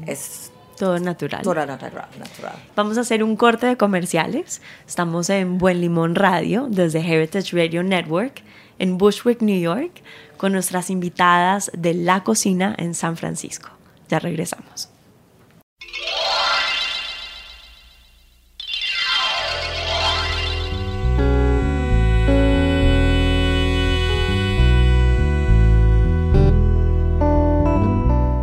Es 0.08 0.52
todo 0.76 0.98
natural. 1.00 1.44
Todo 1.44 1.54
natural, 1.54 2.08
natural. 2.18 2.56
Vamos 2.76 2.98
a 2.98 3.02
hacer 3.02 3.24
un 3.24 3.36
corte 3.36 3.68
de 3.68 3.78
comerciales. 3.78 4.60
Estamos 4.88 5.30
en 5.30 5.60
Buen 5.60 5.80
Limón 5.80 6.16
Radio, 6.16 6.66
desde 6.68 7.00
Heritage 7.00 7.56
Radio 7.56 7.84
Network, 7.84 8.42
en 8.80 8.98
Bushwick, 8.98 9.42
New 9.42 9.60
York, 9.60 10.02
con 10.38 10.52
nuestras 10.52 10.90
invitadas 10.90 11.72
de 11.74 11.94
la 11.94 12.24
cocina 12.24 12.76
en 12.78 12.96
San 12.96 13.18
Francisco. 13.18 13.70
Ya 14.10 14.20
regresamos. 14.20 14.90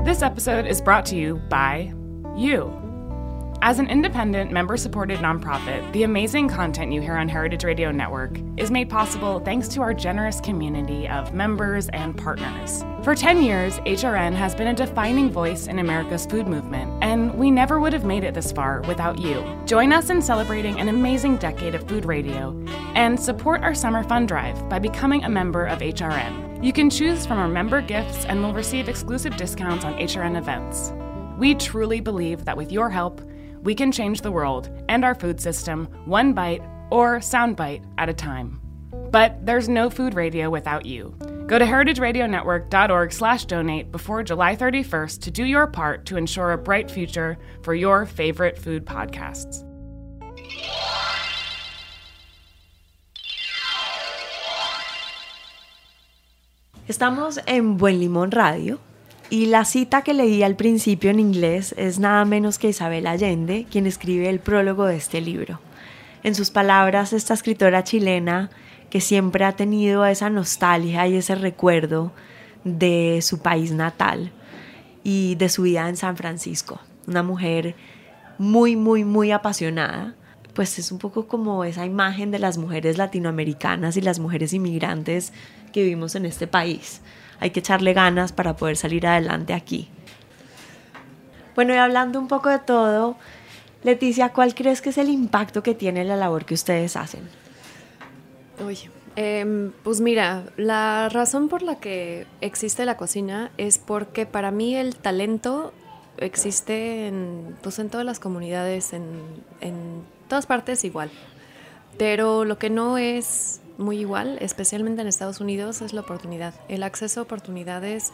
This 0.05 0.23
episode 0.23 0.67
is 0.67 0.81
brought 0.81 1.07
to 1.07 1.17
you 1.17 1.41
by 1.49 1.93
you. 2.37 2.80
As 3.62 3.79
an 3.79 3.90
independent, 3.90 4.50
member 4.50 4.79
supported 4.79 5.19
nonprofit, 5.19 5.93
the 5.93 6.05
amazing 6.05 6.49
content 6.49 6.95
you 6.95 7.02
hear 7.02 7.17
on 7.17 7.29
Heritage 7.29 7.62
Radio 7.62 7.90
Network 7.90 8.38
is 8.57 8.71
made 8.71 8.88
possible 8.88 9.38
thanks 9.38 9.69
to 9.69 9.83
our 9.83 9.93
generous 9.93 10.40
community 10.40 11.07
of 11.07 11.35
members 11.35 11.90
and 11.90 12.17
partners. 12.17 12.83
For 13.05 13.14
10 13.14 13.43
years, 13.43 13.79
HRN 13.81 14.33
has 14.33 14.55
been 14.55 14.69
a 14.69 14.75
defining 14.75 15.31
voice 15.31 15.67
in 15.67 15.79
America's 15.79 16.25
food 16.25 16.49
movement, 16.49 16.90
and 17.05 17.35
we 17.35 17.50
never 17.50 17.79
would 17.79 17.93
have 17.93 18.07
made 18.07 18.25
it 18.25 18.33
this 18.33 18.50
far 18.50 18.81
without 18.88 19.19
you. 19.19 19.45
Join 19.67 19.93
us 19.93 20.09
in 20.09 20.23
celebrating 20.23 20.81
an 20.81 20.88
amazing 20.88 21.37
decade 21.37 21.75
of 21.75 21.87
food 21.87 22.07
radio 22.07 22.59
and 22.95 23.21
support 23.21 23.62
our 23.62 23.75
summer 23.75 24.02
fund 24.02 24.26
drive 24.26 24.71
by 24.71 24.79
becoming 24.79 25.25
a 25.25 25.29
member 25.29 25.67
of 25.67 25.81
HRN. 25.81 26.64
You 26.64 26.73
can 26.73 26.88
choose 26.88 27.26
from 27.26 27.38
our 27.38 27.49
member 27.49 27.83
gifts 27.83 28.25
and 28.25 28.43
will 28.43 28.55
receive 28.55 28.88
exclusive 28.88 29.37
discounts 29.37 29.85
on 29.85 29.99
HRN 29.99 30.38
events. 30.38 30.95
We 31.37 31.55
truly 31.55 32.00
believe 32.00 32.47
that 32.47 32.57
with 32.57 32.73
your 32.73 32.88
help, 32.88 33.21
we 33.62 33.75
can 33.75 33.93
change 33.93 34.21
the 34.21 34.33
world 34.33 34.71
and 34.88 35.05
our 35.05 35.14
food 35.14 35.40
system 35.40 35.87
one 36.05 36.33
bite 36.33 36.62
or 36.90 37.19
soundbite 37.19 37.85
at 37.99 38.09
a 38.09 38.14
time. 38.14 38.61
But 39.11 39.45
there's 39.45 39.69
no 39.69 39.90
food 39.90 40.14
radio 40.14 40.50
without 40.50 40.87
you. 40.87 41.14
Go 41.47 41.59
to 41.59 41.64
heritageradionetwork.org 41.64 43.12
slash 43.12 43.45
donate 43.45 43.90
before 43.90 44.23
July 44.23 44.57
31st 44.57 45.21
to 45.23 45.31
do 45.31 45.45
your 45.45 45.67
part 45.67 46.07
to 46.07 46.17
ensure 46.17 46.52
a 46.52 46.59
bright 46.59 46.90
future 46.90 47.38
for 47.62 47.75
your 47.75 48.07
favorite 48.07 48.59
food 48.59 48.87
podcasts. 48.87 49.64
Estamos 56.88 57.38
en 57.47 57.76
Buen 57.76 58.00
Limón 58.00 58.35
Radio 58.35 58.81
y 59.31 59.47
la 59.47 59.65
cita 59.65 60.03
que 60.03 60.13
leí 60.13 60.43
al 60.43 60.57
principio 60.57 61.09
en 61.11 61.21
inglés 61.21 61.73
es 61.79 62.01
nada 62.01 62.25
menos 62.25 62.59
que 62.59 62.69
Isabel 62.69 63.07
Allende, 63.07 63.65
quien 63.71 63.87
escribe 63.87 64.29
el 64.29 64.41
prólogo 64.41 64.87
de 64.87 64.97
este 64.97 65.21
libro. 65.21 65.61
En 66.25 66.35
sus 66.35 66.51
palabras, 66.51 67.13
esta 67.13 67.35
escritora 67.35 67.85
chilena 67.85 68.51
que 68.91 69.01
siempre 69.01 69.45
ha 69.45 69.53
tenido 69.53 70.05
esa 70.05 70.29
nostalgia 70.31 71.07
y 71.07 71.17
ese 71.17 71.37
recuerdo 71.37 72.13
de 72.65 73.21
su 73.23 73.39
país 73.41 73.71
natal 73.71 74.33
y 75.05 75.37
de 75.37 75.49
su 75.49 75.63
vida 75.63 75.89
en 75.89 75.97
San 75.97 76.17
Francisco. 76.17 76.81
Una 77.07 77.23
mujer 77.23 77.77
muy, 78.37 78.75
muy, 78.75 79.05
muy 79.05 79.31
apasionada. 79.31 80.15
Pues 80.55 80.79
es 80.81 80.91
un 80.91 80.99
poco 80.99 81.29
como 81.29 81.63
esa 81.65 81.87
imagen 81.87 82.33
de 82.33 82.41
las 82.41 82.59
mujeres 82.59 82.99
latinoamericanas 82.99 83.97
y 83.97 84.01
las 84.01 84.19
mujeres 84.19 84.53
inmigrantes 84.53 85.33
que 85.73 85.85
vivimos 85.85 86.17
en 86.17 86.27
este 86.27 86.49
país. 86.49 87.01
Hay 87.40 87.50
que 87.50 87.61
echarle 87.61 87.94
ganas 87.94 88.32
para 88.32 88.56
poder 88.56 88.76
salir 88.76 89.06
adelante 89.06 89.54
aquí. 89.54 89.88
Bueno, 91.54 91.75
y 91.75 91.78
hablando 91.78 92.18
un 92.20 92.28
poco 92.28 92.49
de 92.49 92.59
todo, 92.59 93.16
Leticia, 93.82 94.30
¿cuál 94.30 94.54
crees 94.54 94.82
que 94.82 94.90
es 94.90 94.99
el 94.99 95.09
impacto 95.09 95.62
que 95.62 95.75
tiene 95.75 96.04
la 96.04 96.16
labor 96.16 96.44
que 96.44 96.54
ustedes 96.54 96.97
hacen? 96.97 97.28
Oye, 98.64 98.90
em, 99.16 99.73
pues 99.82 100.00
mira, 100.00 100.44
la 100.56 101.09
razón 101.09 101.49
por 101.49 101.62
la 101.62 101.76
que 101.76 102.26
existe 102.42 102.85
la 102.85 102.99
cocina 102.99 103.50
es 103.56 103.78
porque 103.78 104.26
para 104.26 104.50
mí 104.50 104.76
el 104.76 104.97
talento 104.97 105.73
existe 106.18 107.06
en, 107.06 107.56
pues 107.62 107.78
en 107.78 107.88
todas 107.88 108.04
las 108.04 108.20
comunidades, 108.20 108.92
en, 108.92 109.23
en 109.62 110.04
todas 110.28 110.44
partes 110.44 110.85
igual. 110.85 111.11
Pero 111.97 112.44
lo 112.44 112.59
que 112.59 112.68
no 112.68 112.99
es 112.99 113.61
muy 113.81 113.99
igual, 113.99 114.39
especialmente 114.41 115.03
en 115.03 115.09
Estados 115.09 115.41
Unidos, 115.41 115.83
es 115.83 115.93
la 115.93 116.03
oportunidad. 116.03 116.55
El 116.69 116.83
acceso 116.83 117.21
a 117.21 117.23
oportunidades 117.25 118.13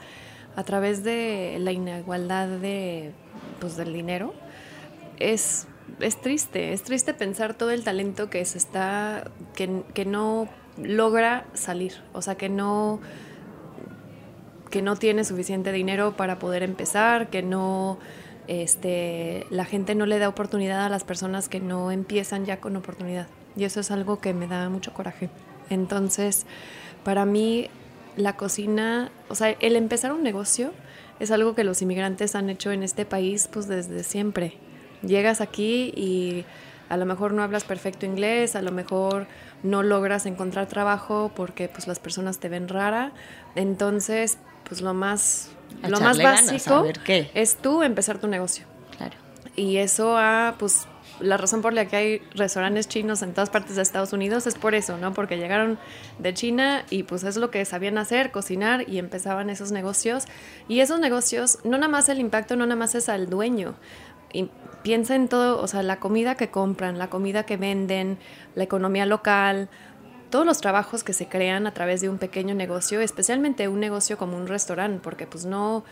a 0.56 0.64
través 0.64 1.04
de 1.04 1.58
la 1.60 1.72
inigualdad 1.72 2.48
de, 2.48 3.12
pues, 3.60 3.76
del 3.76 3.92
dinero 3.92 4.32
es, 5.18 5.66
es 6.00 6.20
triste. 6.20 6.72
Es 6.72 6.82
triste 6.82 7.12
pensar 7.12 7.54
todo 7.54 7.70
el 7.70 7.84
talento 7.84 8.30
que 8.30 8.44
se 8.44 8.58
está, 8.58 9.30
que, 9.54 9.82
que 9.92 10.06
no 10.06 10.48
logra 10.82 11.46
salir. 11.54 11.92
O 12.12 12.22
sea, 12.22 12.36
que 12.36 12.48
no 12.48 13.00
que 14.70 14.82
no 14.82 14.96
tiene 14.96 15.24
suficiente 15.24 15.70
dinero 15.70 16.16
para 16.16 16.38
poder 16.38 16.62
empezar, 16.62 17.30
que 17.30 17.40
no 17.40 17.98
este, 18.48 19.46
la 19.50 19.64
gente 19.64 19.94
no 19.94 20.06
le 20.06 20.18
da 20.18 20.28
oportunidad 20.28 20.84
a 20.84 20.88
las 20.88 21.04
personas 21.04 21.48
que 21.48 21.60
no 21.60 21.90
empiezan 21.90 22.44
ya 22.44 22.60
con 22.60 22.76
oportunidad. 22.76 23.28
Y 23.56 23.64
eso 23.64 23.80
es 23.80 23.90
algo 23.90 24.18
que 24.18 24.34
me 24.34 24.46
da 24.46 24.68
mucho 24.68 24.92
coraje. 24.92 25.30
Entonces, 25.70 26.46
para 27.04 27.24
mí, 27.24 27.68
la 28.16 28.36
cocina, 28.36 29.10
o 29.28 29.34
sea, 29.34 29.50
el 29.60 29.76
empezar 29.76 30.12
un 30.12 30.22
negocio 30.22 30.72
es 31.20 31.30
algo 31.30 31.54
que 31.54 31.64
los 31.64 31.82
inmigrantes 31.82 32.34
han 32.34 32.50
hecho 32.50 32.72
en 32.72 32.82
este 32.82 33.04
país 33.04 33.48
pues 33.50 33.68
desde 33.68 34.02
siempre. 34.02 34.54
Llegas 35.02 35.40
aquí 35.40 35.92
y 35.96 36.44
a 36.88 36.96
lo 36.96 37.06
mejor 37.06 37.32
no 37.32 37.42
hablas 37.42 37.64
perfecto 37.64 38.06
inglés, 38.06 38.56
a 38.56 38.62
lo 38.62 38.72
mejor 38.72 39.26
no 39.62 39.82
logras 39.82 40.26
encontrar 40.26 40.66
trabajo 40.66 41.32
porque 41.34 41.68
pues 41.68 41.86
las 41.86 41.98
personas 41.98 42.38
te 42.38 42.48
ven 42.48 42.68
rara. 42.68 43.12
Entonces, 43.54 44.38
pues 44.68 44.80
lo 44.80 44.94
más, 44.94 45.50
lo 45.86 46.00
más 46.00 46.22
básico 46.22 46.84
es 47.06 47.56
tú 47.56 47.82
empezar 47.82 48.18
tu 48.18 48.28
negocio. 48.28 48.66
Claro. 48.96 49.16
Y 49.56 49.78
eso 49.78 50.16
ha 50.18 50.56
pues 50.58 50.86
la 51.20 51.36
razón 51.36 51.62
por 51.62 51.72
la 51.72 51.86
que 51.86 51.96
hay 51.96 52.22
restaurantes 52.34 52.88
chinos 52.88 53.22
en 53.22 53.32
todas 53.32 53.50
partes 53.50 53.76
de 53.76 53.82
Estados 53.82 54.12
Unidos 54.12 54.46
es 54.46 54.54
por 54.54 54.74
eso, 54.74 54.98
¿no? 54.98 55.14
Porque 55.14 55.36
llegaron 55.36 55.78
de 56.18 56.34
China 56.34 56.84
y 56.90 57.04
pues 57.04 57.24
es 57.24 57.36
lo 57.36 57.50
que 57.50 57.64
sabían 57.64 57.98
hacer, 57.98 58.30
cocinar 58.30 58.88
y 58.88 58.98
empezaban 58.98 59.50
esos 59.50 59.72
negocios. 59.72 60.24
Y 60.68 60.80
esos 60.80 61.00
negocios, 61.00 61.58
no 61.64 61.78
nada 61.78 61.88
más 61.88 62.08
el 62.08 62.20
impacto, 62.20 62.56
no 62.56 62.66
nada 62.66 62.78
más 62.78 62.94
es 62.94 63.08
al 63.08 63.28
dueño. 63.28 63.74
Y 64.32 64.50
piensa 64.82 65.14
en 65.14 65.28
todo, 65.28 65.60
o 65.60 65.66
sea, 65.66 65.82
la 65.82 65.98
comida 65.98 66.34
que 66.34 66.50
compran, 66.50 66.98
la 66.98 67.08
comida 67.08 67.44
que 67.44 67.56
venden, 67.56 68.18
la 68.54 68.64
economía 68.64 69.06
local, 69.06 69.68
todos 70.30 70.44
los 70.44 70.60
trabajos 70.60 71.04
que 71.04 71.12
se 71.12 71.28
crean 71.28 71.66
a 71.66 71.72
través 71.72 72.00
de 72.00 72.08
un 72.08 72.18
pequeño 72.18 72.54
negocio, 72.54 73.00
especialmente 73.00 73.68
un 73.68 73.80
negocio 73.80 74.18
como 74.18 74.36
un 74.36 74.46
restaurante, 74.46 75.00
porque 75.02 75.26
pues 75.26 75.46
no 75.46 75.84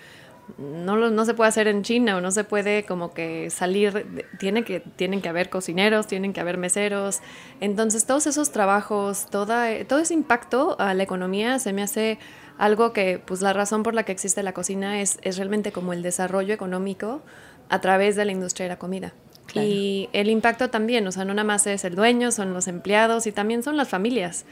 no, 0.59 0.97
no 1.11 1.25
se 1.25 1.35
puede 1.35 1.49
hacer 1.49 1.69
en 1.69 1.83
China 1.83 2.17
o 2.17 2.21
no 2.21 2.31
se 2.31 2.45
puede 2.45 2.85
como 2.85 3.13
que 3.13 3.51
salir, 3.51 4.29
tiene 4.39 4.65
que, 4.65 4.81
tienen 4.81 5.21
que 5.21 5.29
haber 5.29 5.51
cocineros, 5.51 6.07
tienen 6.07 6.33
que 6.33 6.41
haber 6.41 6.59
meseros. 6.59 7.21
Entonces 7.61 8.07
todos 8.07 8.27
esos 8.27 8.51
trabajos, 8.51 9.27
toda, 9.31 9.69
todo 9.85 9.99
ese 9.99 10.15
impacto 10.15 10.77
a 10.79 10.95
la 10.95 11.03
economía 11.03 11.59
se 11.59 11.73
me 11.73 11.83
hace 11.83 12.19
algo 12.59 12.93
que 12.93 13.21
pues 13.25 13.43
la 13.43 13.53
razón 13.53 13.83
por 13.83 13.95
la 13.95 14.05
que 14.05 14.13
existe 14.13 14.43
la 14.43 14.53
cocina 14.53 15.01
es, 15.01 15.19
es 15.23 15.37
realmente 15.37 15.73
como 15.73 15.93
el 15.93 16.03
desarrollo 16.03 16.55
económico 16.55 17.23
a 17.69 17.81
través 17.81 18.17
de 18.17 18.25
la 18.25 18.33
industria 18.33 18.65
de 18.65 18.71
la 18.71 18.79
comida. 18.79 19.13
Y 19.55 20.09
el 20.13 20.31
impacto 20.31 20.69
también, 20.69 21.07
o 21.07 21.13
sea, 21.13 21.25
no 21.25 21.33
nada 21.33 21.47
más 21.47 21.67
es 21.67 21.85
el 21.85 21.95
dueño, 21.95 22.33
son 22.33 22.53
los 22.53 22.67
empleados 22.67 23.27
y 23.27 23.33
también 23.33 23.63
son 23.63 23.77
las 23.77 23.89
familias 23.89 24.45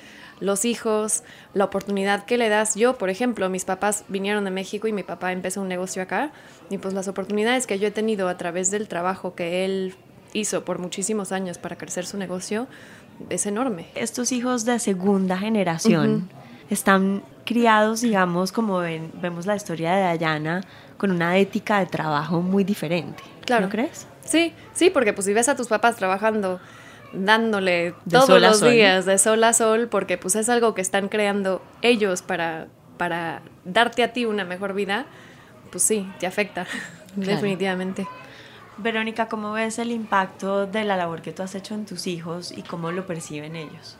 los 0.43 0.65
hijos, 0.65 1.23
la 1.55 1.65
oportunidad 1.65 2.25
que 2.25 2.37
le 2.37 2.49
das. 2.49 2.75
Yo, 2.75 2.99
por 2.99 3.11
ejemplo, 3.11 3.49
mis 3.49 3.65
papás 3.65 4.05
vinieron 4.09 4.45
de 4.45 4.51
México 4.51 4.89
y 4.89 4.93
mi 4.93 5.05
papá 5.05 5.33
empezó 5.33 5.63
un 5.63 5.69
negocio 5.69 6.03
acá 6.03 6.33
y 6.69 6.79
pues 6.79 6.95
las 6.95 7.07
oportunidades 7.07 7.67
que 7.67 7.79
yo 7.79 7.87
he 7.87 7.91
tenido 7.93 8.29
a 8.29 8.37
través 8.37 8.71
del 8.71 8.89
trabajo 8.89 9.35
que 9.35 9.65
él 9.65 9.95
hizo 10.33 10.65
por 10.65 10.81
muchísimos 10.81 11.31
años 11.31 11.59
para 11.59 11.77
crecer 11.77 12.07
su 12.07 12.19
negocio 12.19 12.67
es 13.31 13.47
enorme. 13.47 13.87
Estos 13.95 14.33
hijos 14.33 14.65
de 14.65 14.81
segunda 14.81 15.39
generación 15.39 16.29
están 16.71 17.23
criados, 17.45 18.01
digamos, 18.01 18.51
como 18.51 18.79
ven, 18.79 19.13
vemos 19.21 19.47
la 19.47 19.55
historia 19.55 19.95
de 19.95 20.03
Dayana, 20.03 20.63
con 20.97 21.13
una 21.13 21.39
ética 21.39 21.79
de 21.79 21.87
trabajo 21.87 22.43
muy 22.43 22.65
diferente. 22.65 23.23
Claro. 23.45 23.67
¿No 23.67 23.71
crees? 23.71 24.07
Sí, 24.33 24.55
sí, 24.73 24.89
porque 24.89 25.13
pues 25.13 25.27
si 25.27 25.35
ves 25.35 25.51
a 25.51 25.57
tus 25.57 25.69
papás 25.69 25.97
trabajando 25.97 26.59
dándole 27.13 27.93
todos 28.11 28.41
los 28.41 28.63
días 28.63 29.05
de 29.05 29.19
sol 29.19 29.45
a 29.45 29.53
sol, 29.53 29.89
porque 29.89 30.17
pues 30.17 30.37
es 30.37 30.49
algo 30.49 30.75
que 30.75 30.81
están 30.81 31.11
creando 31.11 31.61
ellos 31.83 32.23
para, 32.23 32.69
para 32.97 33.43
darte 33.67 34.03
a 34.03 34.15
ti 34.15 34.25
una 34.25 34.47
mejor 34.47 34.73
vida, 34.73 35.05
pues 35.71 35.85
sí, 35.85 36.11
te 36.19 36.27
afecta, 36.27 36.67
definitivamente. 37.15 38.09
Verónica, 38.79 39.29
¿cómo 39.29 39.53
ves 39.53 39.79
el 39.79 39.91
impacto 39.91 40.67
de 40.67 40.85
la 40.85 40.97
labor 40.97 41.21
que 41.21 41.33
tú 41.33 41.43
has 41.43 41.55
hecho 41.55 41.75
en 41.75 41.85
tus 41.85 42.07
hijos 42.07 42.53
y 42.57 42.63
cómo 42.63 42.91
lo 42.91 43.07
perciben 43.07 43.55
ellos? 43.55 43.99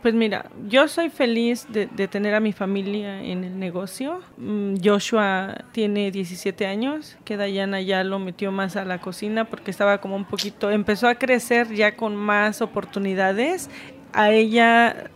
Pues 0.00 0.14
mira, 0.14 0.46
yo 0.66 0.88
soy 0.88 1.10
feliz 1.10 1.66
de, 1.68 1.86
tener 2.08 2.34
a 2.34 2.40
mi 2.40 2.54
familia 2.54 3.22
en 3.22 3.44
el 3.44 3.58
negocio. 3.58 4.22
Mm, 4.38 4.76
Joshua 4.82 5.56
tiene 5.72 6.10
17 6.10 6.66
años, 6.66 7.18
que 7.26 7.36
Dayana 7.36 7.82
ya 7.82 8.02
lo 8.02 8.18
metió 8.18 8.50
más 8.50 8.76
a 8.76 8.86
la 8.86 9.02
cocina 9.02 9.44
porque 9.44 9.70
estaba 9.70 9.98
como 9.98 10.16
un 10.16 10.24
poquito, 10.24 10.70
empezó 10.70 11.06
a 11.06 11.16
crecer 11.16 11.74
ya 11.74 11.96
con 11.96 12.16
más 12.16 12.62
oportunidades. 12.62 13.68
A 14.14 14.30
ella 14.30 15.10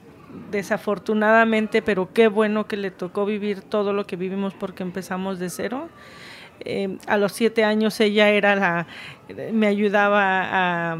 desafortunadamente, 0.50 1.81
pero 1.81 2.12
qué 2.12 2.28
bueno 2.28 2.66
que 2.66 2.76
le 2.76 2.90
tocó 2.90 3.24
vivir 3.24 3.62
todo 3.62 3.94
lo 3.94 4.07
que 4.07 4.16
vivimos 4.16 4.52
porque 4.52 4.83
empezamos 4.83 5.38
de 5.38 5.48
cero. 5.48 5.88
Eh, 6.61 6.98
a 7.07 7.16
los 7.16 7.33
siete 7.33 7.64
años 7.64 7.98
ella 8.00 8.28
era 8.28 8.54
la, 8.54 8.87
me 9.50 9.66
ayudaba 9.66 10.92
a 10.92 10.98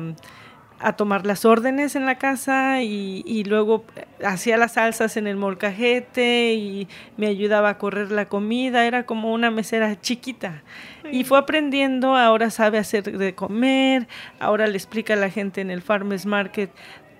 a 0.81 0.93
tomar 0.95 1.27
las 1.27 1.45
órdenes 1.45 1.97
en 1.97 2.07
la 2.07 2.19
casa 2.19 2.83
y, 2.83 3.45
luego 3.45 3.85
hacía 4.25 4.57
las 4.57 4.73
salsas 4.73 5.17
en 5.17 5.27
el 5.27 5.37
molcajete 5.37 6.55
y 6.55 6.88
me 7.17 7.27
ayudaba 7.27 7.71
a 7.71 7.79
correr 7.79 8.11
la 8.11 8.27
comida, 8.27 8.87
era 8.87 9.05
como 9.05 9.33
una 9.33 9.51
mesera 9.51 10.01
chiquita. 10.01 10.62
Y 11.11 11.25
fue 11.25 11.38
aprendiendo, 11.38 12.17
ahora 12.17 12.51
sabe 12.51 12.79
hacer 12.79 13.19
de 13.19 13.35
comer, 13.35 14.09
ahora 14.38 14.67
le 14.67 14.77
explica 14.77 15.14
a 15.14 15.17
la 15.17 15.31
gente 15.31 15.61
en 15.61 15.71
el 15.71 15.83
Farmers 15.83 16.27
Market 16.27 16.71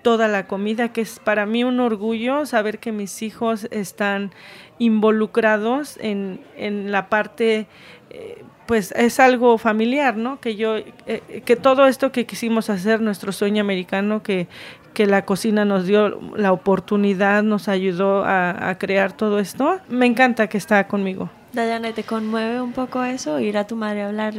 toda 0.01 0.27
la 0.27 0.47
comida, 0.47 0.93
que 0.93 1.01
es 1.01 1.19
para 1.19 1.45
mí 1.45 1.63
un 1.63 1.79
orgullo 1.79 2.45
saber 2.45 2.79
que 2.79 2.91
mis 2.91 3.21
hijos 3.21 3.67
están 3.71 4.31
involucrados 4.77 5.97
en, 6.01 6.41
en 6.55 6.91
la 6.91 7.09
parte... 7.09 7.67
Eh, 8.09 8.43
pues 8.69 8.91
es 8.95 9.19
algo 9.19 9.57
familiar, 9.57 10.15
¿no? 10.15 10.39
Que 10.39 10.55
yo, 10.55 10.75
eh, 10.77 11.41
que 11.43 11.55
todo 11.55 11.87
esto 11.87 12.11
que 12.11 12.27
quisimos 12.27 12.69
hacer, 12.69 13.01
nuestro 13.01 13.31
sueño 13.31 13.61
americano, 13.61 14.21
que, 14.21 14.47
que 14.93 15.07
la 15.07 15.25
cocina 15.25 15.65
nos 15.65 15.87
dio 15.87 16.21
la 16.35 16.51
oportunidad, 16.51 17.41
nos 17.41 17.67
ayudó 17.67 18.23
a, 18.23 18.69
a 18.69 18.77
crear 18.77 19.11
todo 19.11 19.39
esto, 19.39 19.79
me 19.89 20.05
encanta 20.05 20.45
que 20.45 20.59
está 20.59 20.87
conmigo. 20.87 21.31
Dayana, 21.51 21.93
¿te 21.93 22.03
conmueve 22.03 22.61
un 22.61 22.73
poco 22.73 23.03
eso, 23.03 23.39
ir 23.39 23.57
a 23.57 23.65
tu 23.65 23.75
madre 23.75 24.03
a 24.03 24.09
hablar 24.09 24.35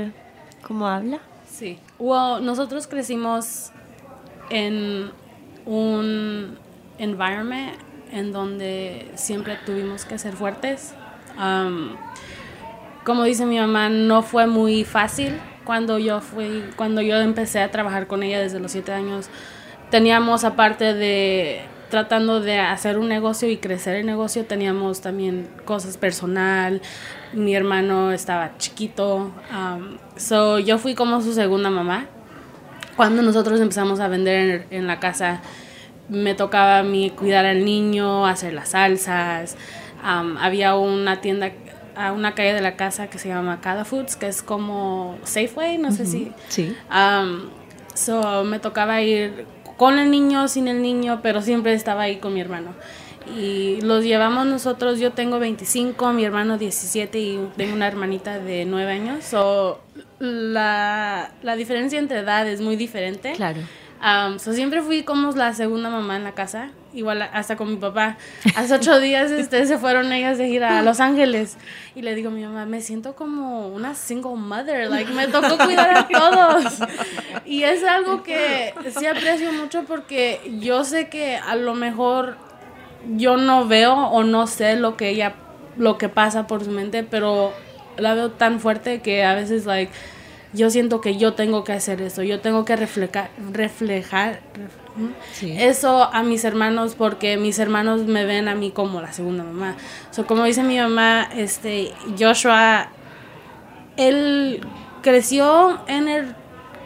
como 0.62 0.86
habla? 0.86 1.18
Sí. 1.50 1.80
Well, 1.98 2.44
nosotros 2.44 2.86
crecimos 2.86 3.72
en 4.48 5.10
un 5.66 6.56
environment 6.98 7.72
en 8.12 8.30
donde 8.30 9.10
siempre 9.16 9.58
tuvimos 9.66 10.04
que 10.04 10.18
ser 10.18 10.34
fuertes. 10.34 10.94
Um, 11.36 11.96
como 13.04 13.24
dice 13.24 13.46
mi 13.46 13.58
mamá, 13.58 13.88
no 13.88 14.22
fue 14.22 14.46
muy 14.46 14.84
fácil 14.84 15.38
cuando 15.64 15.98
yo 15.98 16.20
fui, 16.20 16.64
cuando 16.76 17.00
yo 17.00 17.16
empecé 17.16 17.60
a 17.60 17.70
trabajar 17.70 18.06
con 18.06 18.22
ella 18.22 18.40
desde 18.40 18.60
los 18.60 18.72
siete 18.72 18.92
años. 18.92 19.28
Teníamos 19.90 20.44
aparte 20.44 20.94
de 20.94 21.62
tratando 21.90 22.40
de 22.40 22.58
hacer 22.58 22.98
un 22.98 23.08
negocio 23.08 23.50
y 23.50 23.56
crecer 23.56 23.96
el 23.96 24.06
negocio, 24.06 24.46
teníamos 24.46 25.00
también 25.00 25.48
cosas 25.64 25.96
personal. 25.96 26.80
Mi 27.32 27.54
hermano 27.54 28.12
estaba 28.12 28.56
chiquito, 28.58 29.32
um, 29.52 29.98
so 30.16 30.58
yo 30.58 30.78
fui 30.78 30.94
como 30.94 31.20
su 31.20 31.34
segunda 31.34 31.68
mamá. 31.68 32.06
Cuando 32.96 33.22
nosotros 33.22 33.60
empezamos 33.60 33.98
a 34.00 34.08
vender 34.08 34.66
en, 34.70 34.78
en 34.78 34.86
la 34.86 35.00
casa, 35.00 35.40
me 36.08 36.34
tocaba 36.34 36.78
a 36.78 36.82
mí 36.82 37.10
cuidar 37.10 37.46
al 37.46 37.64
niño, 37.64 38.26
hacer 38.26 38.52
las 38.52 38.70
salsas. 38.70 39.56
Um, 40.02 40.36
había 40.38 40.76
una 40.76 41.20
tienda 41.20 41.50
a 41.96 42.12
una 42.12 42.34
calle 42.34 42.54
de 42.54 42.60
la 42.60 42.76
casa 42.76 43.08
que 43.08 43.18
se 43.18 43.28
llama 43.28 43.60
Cada 43.60 43.84
Foods, 43.84 44.16
que 44.16 44.28
es 44.28 44.42
como 44.42 45.18
Safeway, 45.24 45.78
no 45.78 45.92
sé 45.92 46.06
si. 46.06 46.32
Sí. 46.48 46.76
Um, 46.90 47.50
so 47.94 48.44
me 48.44 48.58
tocaba 48.58 49.00
ir 49.02 49.46
con 49.76 49.98
el 49.98 50.10
niño, 50.10 50.48
sin 50.48 50.68
el 50.68 50.82
niño, 50.82 51.20
pero 51.22 51.42
siempre 51.42 51.72
estaba 51.72 52.02
ahí 52.02 52.16
con 52.16 52.34
mi 52.34 52.40
hermano. 52.40 52.74
Y 53.36 53.80
los 53.82 54.04
llevamos 54.04 54.46
nosotros, 54.46 54.98
yo 54.98 55.12
tengo 55.12 55.38
25, 55.38 56.12
mi 56.12 56.24
hermano 56.24 56.58
17 56.58 57.18
y 57.18 57.48
tengo 57.56 57.74
una 57.74 57.86
hermanita 57.86 58.38
de 58.38 58.64
9 58.64 58.92
años. 58.92 59.24
So, 59.24 59.80
la, 60.18 61.32
la 61.42 61.56
diferencia 61.56 61.98
entre 61.98 62.20
edad 62.20 62.48
es 62.48 62.60
muy 62.60 62.76
diferente. 62.76 63.32
Claro. 63.32 63.60
Um, 64.02 64.38
so 64.38 64.52
siempre 64.52 64.82
fui 64.82 65.02
como 65.02 65.30
la 65.32 65.52
segunda 65.52 65.90
mamá 65.90 66.16
en 66.16 66.24
la 66.24 66.32
casa, 66.32 66.70
igual 66.92 67.22
hasta 67.22 67.56
con 67.56 67.70
mi 67.70 67.76
papá. 67.76 68.16
Hace 68.56 68.74
ocho 68.74 68.98
días 69.00 69.30
este, 69.30 69.66
se 69.66 69.78
fueron 69.78 70.12
ellas 70.12 70.38
de 70.38 70.48
ir 70.48 70.64
a 70.64 70.82
Los 70.82 71.00
Ángeles 71.00 71.56
y 71.94 72.02
le 72.02 72.14
digo 72.14 72.28
a 72.30 72.32
mi 72.32 72.42
mamá, 72.44 72.66
me 72.66 72.80
siento 72.80 73.14
como 73.14 73.68
una 73.68 73.94
single 73.94 74.36
mother, 74.36 74.88
like 74.88 75.10
me 75.12 75.28
tocó 75.28 75.58
cuidar 75.58 75.96
a 75.96 76.08
todos. 76.08 76.80
Y 77.44 77.62
es 77.62 77.84
algo 77.84 78.22
que 78.22 78.74
sí 78.96 79.06
aprecio 79.06 79.52
mucho 79.52 79.84
porque 79.84 80.40
yo 80.60 80.84
sé 80.84 81.08
que 81.08 81.36
a 81.36 81.56
lo 81.56 81.74
mejor 81.74 82.36
yo 83.16 83.36
no 83.36 83.66
veo 83.66 83.94
o 83.94 84.24
no 84.24 84.46
sé 84.46 84.76
lo 84.76 84.96
que 84.96 85.10
ella, 85.10 85.34
lo 85.76 85.98
que 85.98 86.08
pasa 86.08 86.46
por 86.46 86.64
su 86.64 86.70
mente, 86.70 87.02
pero 87.02 87.52
la 87.96 88.14
veo 88.14 88.30
tan 88.30 88.60
fuerte 88.60 89.00
que 89.00 89.24
a 89.24 89.34
veces, 89.34 89.66
like, 89.66 89.92
yo 90.52 90.70
siento 90.70 91.00
que 91.00 91.16
yo 91.16 91.34
tengo 91.34 91.64
que 91.64 91.72
hacer 91.72 92.00
eso, 92.02 92.22
yo 92.22 92.40
tengo 92.40 92.64
que 92.64 92.76
reflejar, 92.76 93.30
reflejar 93.52 94.40
Sí. 95.32 95.54
eso 95.56 96.02
a 96.12 96.22
mis 96.24 96.44
hermanos 96.44 96.94
porque 96.96 97.36
mis 97.36 97.58
hermanos 97.60 98.02
me 98.06 98.24
ven 98.24 98.48
a 98.48 98.54
mí 98.56 98.70
como 98.72 99.00
la 99.00 99.12
segunda 99.12 99.44
mamá. 99.44 99.76
So, 100.10 100.26
como 100.26 100.44
dice 100.44 100.62
mi 100.64 100.78
mamá, 100.78 101.28
este 101.36 101.92
Joshua, 102.18 102.88
él 103.96 104.60
creció 105.02 105.78
en 105.86 106.08
el 106.08 106.34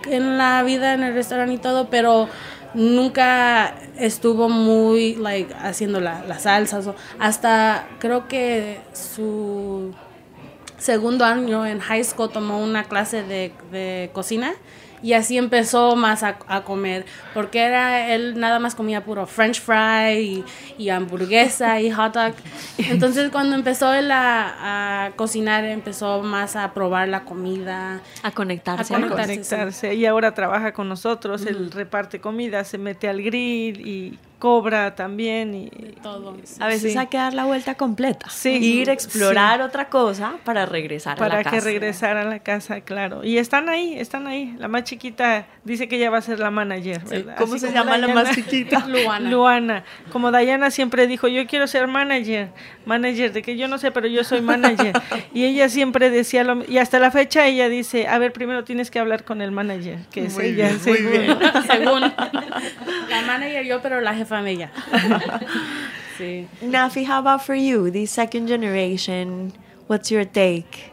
en 0.06 0.36
la 0.36 0.62
vida 0.62 0.92
en 0.92 1.02
el 1.02 1.14
restaurante 1.14 1.54
y 1.54 1.58
todo, 1.58 1.88
pero 1.88 2.28
nunca 2.74 3.74
estuvo 3.96 4.48
muy 4.50 5.14
like 5.14 5.54
haciendo 5.54 6.00
la, 6.00 6.22
las 6.26 6.42
salsas 6.42 6.88
hasta 7.18 7.86
creo 8.00 8.28
que 8.28 8.80
su 8.92 9.94
segundo 10.78 11.24
año 11.24 11.66
en 11.66 11.80
high 11.80 12.04
school 12.04 12.30
tomó 12.30 12.58
una 12.58 12.84
clase 12.84 13.22
de, 13.22 13.52
de 13.70 14.10
cocina 14.12 14.54
y 15.04 15.12
así 15.12 15.36
empezó 15.36 15.96
más 15.96 16.22
a, 16.22 16.38
a, 16.48 16.62
comer, 16.62 17.04
porque 17.34 17.60
era 17.60 18.14
él 18.14 18.40
nada 18.40 18.58
más 18.58 18.74
comía 18.74 19.04
puro 19.04 19.26
french 19.26 19.60
fry 19.60 20.14
y, 20.18 20.44
y 20.78 20.88
hamburguesa 20.88 21.78
y 21.82 21.90
hot 21.90 22.14
dog. 22.14 22.32
Entonces 22.78 23.30
cuando 23.30 23.54
empezó 23.54 23.92
él 23.92 24.10
a, 24.10 25.04
a, 25.04 25.10
cocinar, 25.10 25.62
empezó 25.66 26.22
más 26.22 26.56
a 26.56 26.72
probar 26.72 27.08
la 27.08 27.24
comida. 27.24 28.00
A 28.22 28.30
conectarse. 28.30 28.94
A 28.94 28.96
A 28.96 29.00
conectarse, 29.00 29.34
conectarse. 29.34 29.94
Y 29.94 30.06
ahora 30.06 30.32
trabaja 30.32 30.72
con 30.72 30.88
nosotros, 30.88 31.44
él 31.44 31.70
reparte 31.70 32.18
comida, 32.18 32.64
se 32.64 32.78
mete 32.78 33.06
al 33.06 33.22
grill 33.22 33.86
y 33.86 34.18
cobra 34.44 34.94
también. 34.94 35.54
Y, 35.54 35.70
Todo. 36.02 36.36
A 36.60 36.66
veces 36.66 36.92
Sí. 36.92 36.98
hay 36.98 37.06
que 37.06 37.16
dar 37.16 37.32
la 37.32 37.46
vuelta 37.46 37.76
completa. 37.76 38.28
Sí. 38.28 38.50
Ir, 38.50 38.90
explorar 38.90 39.62
otra 39.62 39.88
cosa 39.88 40.34
para 40.44 40.66
regresar 40.66 41.14
a 41.14 41.16
para 41.18 41.36
la 41.36 41.44
que 41.44 41.56
casa. 41.56 41.64
regresara 41.64 42.20
a 42.20 42.24
la 42.26 42.40
casa, 42.40 42.82
claro. 42.82 43.24
Y 43.24 43.38
están 43.38 43.70
ahí, 43.70 43.94
están 43.98 44.26
ahí. 44.26 44.54
La 44.58 44.68
más 44.68 44.84
chiquita 44.84 45.46
dice 45.64 45.88
que 45.88 45.96
ella 45.96 46.10
va 46.10 46.18
a 46.18 46.20
ser 46.20 46.40
la 46.40 46.50
manager, 46.50 47.02
¿verdad? 47.04 47.36
¿Cómo 47.38 47.54
Así 47.54 47.66
se 47.66 47.72
llama 47.72 47.96
la 47.96 48.08
más 48.08 48.34
chiquita? 48.34 48.84
Luana. 48.86 49.30
Luana. 49.30 49.84
Como 50.12 50.30
Dayana 50.30 50.70
siempre 50.70 51.06
dijo, 51.06 51.26
yo 51.26 51.46
quiero 51.46 51.66
ser 51.66 51.86
manager. 51.86 52.50
Manager, 52.84 53.32
de 53.32 53.40
que 53.40 53.56
yo 53.56 53.66
no 53.66 53.78
sé, 53.78 53.92
pero 53.92 54.08
yo 54.08 54.24
soy 54.24 54.42
manager. 54.42 54.92
y 55.32 55.44
ella 55.44 55.70
siempre 55.70 56.10
decía 56.10 56.44
lo 56.44 56.62
Y 56.68 56.76
hasta 56.76 56.98
la 56.98 57.10
fecha 57.10 57.46
ella 57.46 57.70
dice, 57.70 58.08
a 58.08 58.18
ver, 58.18 58.34
primero 58.34 58.62
tienes 58.62 58.90
que 58.90 58.98
hablar 58.98 59.24
con 59.24 59.40
el 59.40 59.52
manager, 59.52 60.00
que 60.12 60.26
es 60.26 60.34
Muy 60.34 60.48
ella. 60.48 60.68
bien, 60.68 60.80
muy 60.84 61.10
bien. 61.10 61.38
Según 61.66 62.00
la 62.02 63.22
manager 63.26 63.64
yo, 63.64 63.80
pero 63.80 64.02
la 64.02 64.14
jefa 64.14 64.33
ella. 64.34 64.70
Sí. 66.16 66.46
Nafi, 66.62 67.04
how 67.06 67.18
about 67.18 67.44
for 67.44 67.56
you, 67.56 67.90
the 67.90 68.06
second 68.06 68.46
generation? 68.46 69.52
What's 69.88 70.12
your 70.12 70.24
take 70.24 70.92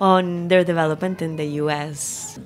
on 0.00 0.46
their 0.48 0.62
development 0.62 1.20
in 1.20 1.34
the 1.34 1.44
U.S.? 1.66 2.38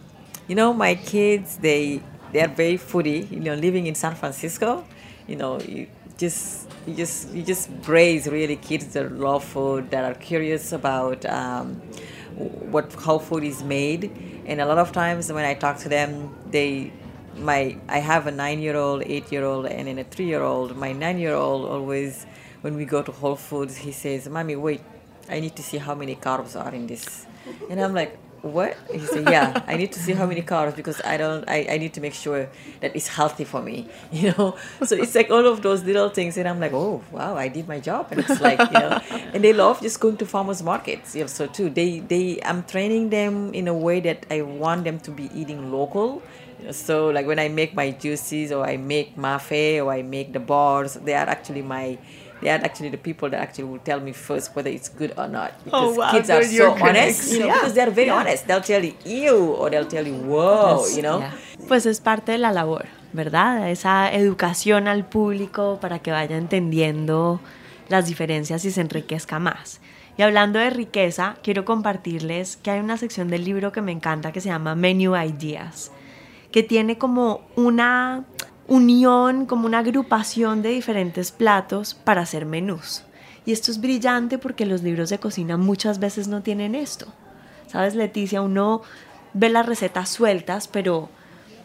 You 0.48 0.54
know, 0.54 0.72
my 0.72 0.94
kids, 0.94 1.58
they 1.58 2.00
they 2.32 2.40
are 2.40 2.48
very 2.48 2.78
foodie. 2.78 3.30
You 3.30 3.40
know, 3.40 3.54
living 3.54 3.86
in 3.86 3.94
San 3.94 4.14
Francisco, 4.14 4.84
you 5.26 5.36
know, 5.36 5.60
you 5.60 5.88
just 6.16 6.68
you 6.86 6.94
just 6.94 7.34
you 7.34 7.42
just 7.42 7.68
raise 7.86 8.26
really 8.26 8.56
kids 8.56 8.86
that 8.94 9.12
love 9.12 9.44
food, 9.44 9.90
that 9.90 10.04
are 10.04 10.14
curious 10.14 10.72
about 10.72 11.24
um, 11.26 11.74
what 12.72 12.94
how 13.04 13.18
food 13.18 13.44
is 13.44 13.62
made. 13.62 14.10
And 14.46 14.60
a 14.60 14.66
lot 14.66 14.78
of 14.78 14.92
times 14.92 15.30
when 15.30 15.44
I 15.44 15.54
talk 15.54 15.76
to 15.78 15.88
them, 15.90 16.34
they 16.50 16.92
my 17.38 17.76
I 17.88 17.98
have 17.98 18.26
a 18.26 18.30
nine 18.30 18.60
year 18.60 18.76
old, 18.76 19.02
eight 19.04 19.30
year 19.32 19.44
old, 19.44 19.66
and 19.66 19.88
then 19.88 19.98
a 19.98 20.04
three 20.04 20.26
year 20.26 20.42
old. 20.42 20.76
My 20.76 20.92
nine 20.92 21.18
year 21.18 21.34
old 21.34 21.64
always 21.64 22.26
when 22.62 22.76
we 22.76 22.84
go 22.84 23.02
to 23.02 23.12
Whole 23.12 23.36
Foods, 23.36 23.76
he 23.76 23.92
says, 23.92 24.28
"Mommy, 24.28 24.56
wait, 24.56 24.80
I 25.28 25.40
need 25.40 25.56
to 25.56 25.62
see 25.62 25.78
how 25.78 25.94
many 25.94 26.16
carbs 26.16 26.58
are 26.58 26.74
in 26.74 26.86
this," 26.86 27.26
and 27.70 27.80
I'm 27.80 27.94
like 27.94 28.18
what? 28.46 28.76
He 28.92 29.00
said, 29.00 29.28
yeah, 29.28 29.62
I 29.66 29.76
need 29.76 29.92
to 29.92 29.98
see 29.98 30.12
how 30.12 30.26
many 30.26 30.42
carbs 30.42 30.76
because 30.76 31.00
I 31.02 31.16
don't, 31.16 31.48
I, 31.48 31.66
I 31.70 31.78
need 31.78 31.94
to 31.94 32.00
make 32.00 32.14
sure 32.14 32.48
that 32.80 32.94
it's 32.94 33.08
healthy 33.08 33.44
for 33.44 33.62
me, 33.62 33.88
you 34.12 34.32
know? 34.32 34.56
So 34.84 34.96
it's 34.96 35.14
like 35.14 35.30
all 35.30 35.46
of 35.46 35.62
those 35.62 35.84
little 35.84 36.08
things. 36.08 36.36
And 36.36 36.48
I'm 36.48 36.60
like, 36.60 36.72
oh, 36.72 37.02
wow, 37.10 37.36
I 37.36 37.48
did 37.48 37.68
my 37.68 37.80
job. 37.80 38.08
And 38.10 38.20
it's 38.20 38.40
like, 38.40 38.58
you 38.58 38.78
know, 38.78 39.00
and 39.34 39.42
they 39.42 39.52
love 39.52 39.80
just 39.80 40.00
going 40.00 40.16
to 40.18 40.26
farmers 40.26 40.62
markets. 40.62 41.14
You 41.14 41.22
know, 41.22 41.26
so 41.26 41.46
too, 41.46 41.70
they, 41.70 42.00
they, 42.00 42.40
I'm 42.44 42.62
training 42.64 43.10
them 43.10 43.52
in 43.54 43.68
a 43.68 43.74
way 43.74 44.00
that 44.00 44.26
I 44.30 44.42
want 44.42 44.84
them 44.84 45.00
to 45.00 45.10
be 45.10 45.30
eating 45.34 45.72
local. 45.72 46.22
So 46.70 47.10
like 47.10 47.26
when 47.26 47.38
I 47.38 47.48
make 47.48 47.74
my 47.74 47.90
juices 47.90 48.52
or 48.52 48.64
I 48.66 48.76
make 48.76 49.16
mafe 49.16 49.82
or 49.84 49.92
I 49.92 50.02
make 50.02 50.32
the 50.32 50.40
bars, 50.40 50.94
they 50.94 51.14
are 51.14 51.28
actually 51.28 51.62
my, 51.62 51.98
they 52.40 52.50
are 52.50 52.60
actually 52.64 52.90
the 52.90 52.98
people 52.98 53.28
that 53.30 53.40
actually 53.40 53.64
will 53.64 53.78
tell 53.84 54.00
me 54.00 54.12
first 54.12 54.54
whether 54.56 54.70
it's 54.70 54.88
good 54.88 55.12
or 55.16 55.28
not. 55.28 55.52
Because 55.64 55.96
wow, 55.96 56.10
kids 56.10 56.30
are 56.30 56.42
so 56.44 56.72
honest, 56.72 56.82
critics. 57.20 57.32
you 57.32 57.38
know, 57.40 57.46
Yeah. 57.46 57.54
because 57.54 57.74
they're 57.74 57.90
very 57.90 58.10
honest. 58.10 58.46
They'll 58.46 58.62
tell 58.62 58.84
you 58.84 58.94
ew 59.04 59.52
or 59.54 59.70
they'll 59.70 59.86
tell 59.88 60.06
you 60.06 60.14
whoa, 60.14 60.84
you 60.94 61.02
know. 61.02 61.20
Yeah. 61.20 61.32
Pues 61.68 61.86
es 61.86 62.00
parte 62.00 62.32
de 62.32 62.38
la 62.38 62.52
labor, 62.52 62.86
¿verdad? 63.12 63.70
Esa 63.70 64.12
educación 64.12 64.88
al 64.88 65.04
público 65.04 65.78
para 65.80 65.98
que 66.00 66.10
vaya 66.10 66.36
entendiendo 66.36 67.40
las 67.88 68.06
diferencias 68.06 68.64
y 68.64 68.70
se 68.70 68.80
enriquezca 68.80 69.38
más. 69.38 69.80
Y 70.18 70.22
hablando 70.22 70.58
de 70.58 70.70
riqueza, 70.70 71.36
quiero 71.42 71.64
compartirles 71.64 72.56
que 72.56 72.70
hay 72.70 72.80
una 72.80 72.96
sección 72.96 73.28
del 73.28 73.44
libro 73.44 73.70
que 73.72 73.82
me 73.82 73.92
encanta 73.92 74.32
que 74.32 74.40
se 74.40 74.48
llama 74.48 74.74
Menu 74.74 75.14
Ideas, 75.14 75.92
que 76.56 76.62
tiene 76.62 76.96
como 76.96 77.42
una 77.54 78.24
unión, 78.66 79.44
como 79.44 79.66
una 79.66 79.80
agrupación 79.80 80.62
de 80.62 80.70
diferentes 80.70 81.30
platos 81.30 81.92
para 81.92 82.22
hacer 82.22 82.46
menús. 82.46 83.02
Y 83.44 83.52
esto 83.52 83.70
es 83.70 83.78
brillante 83.78 84.38
porque 84.38 84.64
los 84.64 84.82
libros 84.82 85.10
de 85.10 85.18
cocina 85.18 85.58
muchas 85.58 85.98
veces 85.98 86.28
no 86.28 86.40
tienen 86.40 86.74
esto. 86.74 87.08
¿Sabes, 87.66 87.94
Leticia? 87.94 88.40
Uno 88.40 88.80
ve 89.34 89.50
las 89.50 89.66
recetas 89.66 90.08
sueltas, 90.08 90.66
pero 90.66 91.10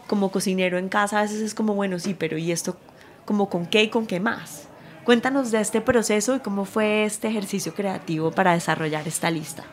como 0.08 0.30
cocinero 0.30 0.78
en 0.78 0.90
casa 0.90 1.20
a 1.20 1.22
veces 1.22 1.40
es 1.40 1.56
como, 1.56 1.74
bueno, 1.74 1.98
sí, 1.98 2.14
pero 2.14 2.38
¿y 2.38 2.52
esto 2.52 2.76
como 3.24 3.50
con 3.50 3.68
qué 3.68 3.84
y 3.84 3.90
con 3.90 4.06
qué 4.06 4.20
más? 4.20 4.68
Cuéntanos 5.06 5.52
de 5.52 5.62
este 5.62 5.80
proceso 5.80 6.36
y 6.36 6.40
cómo 6.42 6.66
fue 6.66 7.06
este 7.06 7.30
ejercicio 7.30 7.74
creativo 7.74 8.32
para 8.32 8.56
desarrollar 8.56 9.08
esta 9.08 9.32
lista. 9.32 9.64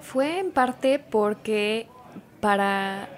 Fue 0.00 0.40
en 0.40 0.50
parte 0.50 0.98
porque 0.98 1.86
para 2.40 3.08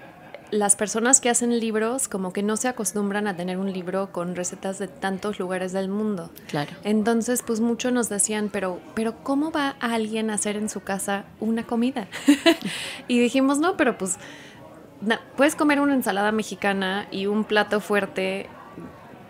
las 0.51 0.75
personas 0.75 1.21
que 1.21 1.29
hacen 1.29 1.59
libros 1.59 2.07
como 2.07 2.33
que 2.33 2.43
no 2.43 2.57
se 2.57 2.67
acostumbran 2.67 3.27
a 3.27 3.35
tener 3.35 3.57
un 3.57 3.71
libro 3.71 4.11
con 4.11 4.35
recetas 4.35 4.79
de 4.79 4.87
tantos 4.87 5.39
lugares 5.39 5.71
del 5.71 5.89
mundo. 5.89 6.29
Claro. 6.47 6.71
Entonces, 6.83 7.43
pues 7.45 7.59
muchos 7.59 7.91
nos 7.91 8.09
decían, 8.09 8.49
pero, 8.51 8.79
pero 8.95 9.23
¿cómo 9.23 9.51
va 9.51 9.75
alguien 9.79 10.29
a 10.29 10.35
hacer 10.35 10.55
en 10.55 10.69
su 10.69 10.81
casa 10.81 11.25
una 11.39 11.63
comida? 11.63 12.07
y 13.07 13.19
dijimos, 13.19 13.59
no, 13.59 13.77
pero 13.77 13.97
pues 13.97 14.17
puedes 15.35 15.55
comer 15.55 15.79
una 15.79 15.93
ensalada 15.93 16.31
mexicana 16.31 17.07
y 17.11 17.27
un 17.27 17.43
plato 17.43 17.79
fuerte 17.79 18.47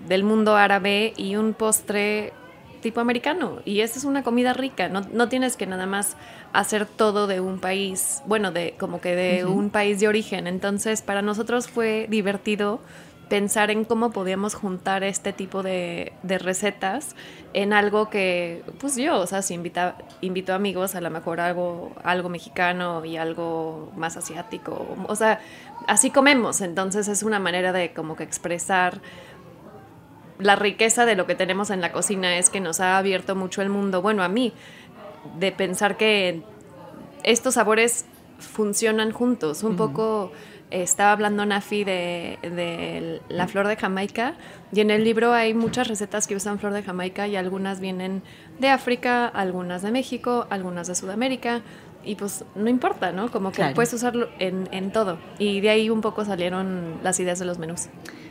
del 0.08 0.24
mundo 0.24 0.56
árabe 0.56 1.14
y 1.18 1.36
un 1.36 1.54
postre 1.54 2.34
tipo 2.80 3.00
americano. 3.00 3.60
Y 3.66 3.82
esta 3.82 4.00
es 4.00 4.06
una 4.06 4.24
comida 4.24 4.54
rica. 4.54 4.90
No, 4.90 5.02
no, 5.12 5.30
tienes 5.30 5.56
que 5.56 5.68
nada 5.68 5.86
más 5.86 6.18
hacer 6.54 6.86
todo 6.86 7.28
de 7.28 7.40
un 7.40 7.60
país, 7.60 8.22
bueno, 8.26 8.52
de 8.52 8.76
como 8.80 9.02
que 9.02 9.16
de 9.16 9.46
un 9.46 9.70
país 9.70 10.00
de 10.00 10.08
origen. 10.08 10.48
Entonces, 10.48 11.02
para 11.02 11.22
nosotros 11.22 11.68
fue 11.68 12.08
divertido 12.10 12.80
pensar 13.30 13.70
en 13.70 13.86
cómo 13.86 14.10
podíamos 14.12 14.56
juntar 14.56 15.04
este 15.04 15.32
tipo 15.32 15.64
de, 15.64 16.14
de 16.24 16.40
recetas 16.40 17.16
en 17.54 17.74
algo 17.74 18.10
que, 18.10 18.64
pues 18.80 18.96
yo, 18.96 19.20
o 19.20 19.28
sea, 19.28 19.42
si 19.42 19.54
invita, 19.54 19.96
invito 20.22 20.54
amigos, 20.54 20.96
a 20.96 21.02
lo 21.02 21.10
mejor 21.10 21.40
algo, 21.40 21.94
algo 22.04 22.28
mexicano 22.30 23.06
y 23.06 23.18
algo 23.18 23.92
más 23.96 24.18
asiático. 24.18 24.98
O 25.08 25.16
sea, 25.16 25.40
así 25.88 26.12
comemos. 26.12 26.62
Entonces 26.62 27.08
es 27.08 27.24
una 27.24 27.40
manera 27.40 27.72
de 27.72 27.94
como 27.94 28.16
que 28.16 28.24
expresar 28.24 29.02
la 30.40 30.56
riqueza 30.56 31.06
de 31.06 31.16
lo 31.16 31.28
que 31.28 31.36
tenemos 31.36 31.70
en 31.70 31.82
la 31.82 31.92
cocina 31.92 32.38
es 32.38 32.50
que 32.50 32.60
nos 32.62 32.80
ha 32.80 32.98
abierto 32.98 33.36
mucho 33.36 33.62
el 33.62 33.70
mundo, 33.70 34.02
bueno, 34.02 34.24
a 34.24 34.30
mí, 34.30 34.54
de 35.38 35.52
pensar 35.52 35.98
que 35.98 36.42
estos 37.24 37.56
sabores 37.56 38.06
funcionan 38.40 39.12
juntos. 39.12 39.64
Un 39.64 39.76
poco 39.76 40.32
estaba 40.72 41.12
hablando 41.12 41.46
Nafi 41.46 41.84
de, 41.84 42.40
de, 42.42 43.22
la 43.28 43.48
flor 43.48 43.68
de 43.68 43.76
Jamaica 43.76 44.36
y 44.72 44.80
en 44.80 44.92
el 44.92 45.04
libro 45.04 45.34
hay 45.34 45.54
muchas 45.54 45.88
recetas 45.88 46.28
que 46.28 46.36
usan 46.36 46.60
flor 46.60 46.74
de 46.74 46.84
Jamaica 46.84 47.28
y 47.28 47.36
algunas 47.36 47.80
vienen 47.80 48.22
de 48.60 48.70
África, 48.70 49.28
algunas 49.28 49.82
de 49.82 49.92
México, 49.92 50.48
algunas 50.50 50.88
de 50.88 50.96
Sudamérica 50.96 51.62
y 52.06 52.16
pues 52.16 52.46
no 52.56 52.70
importa, 52.70 53.12
¿no? 53.12 53.30
Como 53.30 53.52
que 53.52 53.66
puedes 53.76 53.92
usarlo 53.94 54.30
en, 54.40 54.70
en 54.72 54.92
todo. 54.92 55.18
Y 55.38 55.60
de 55.60 55.70
ahí 55.70 55.90
un 55.90 56.00
poco 56.00 56.24
salieron 56.24 57.00
las 57.04 57.20
ideas 57.20 57.40
de 57.40 57.46
los 57.46 57.58
menús 57.58 57.90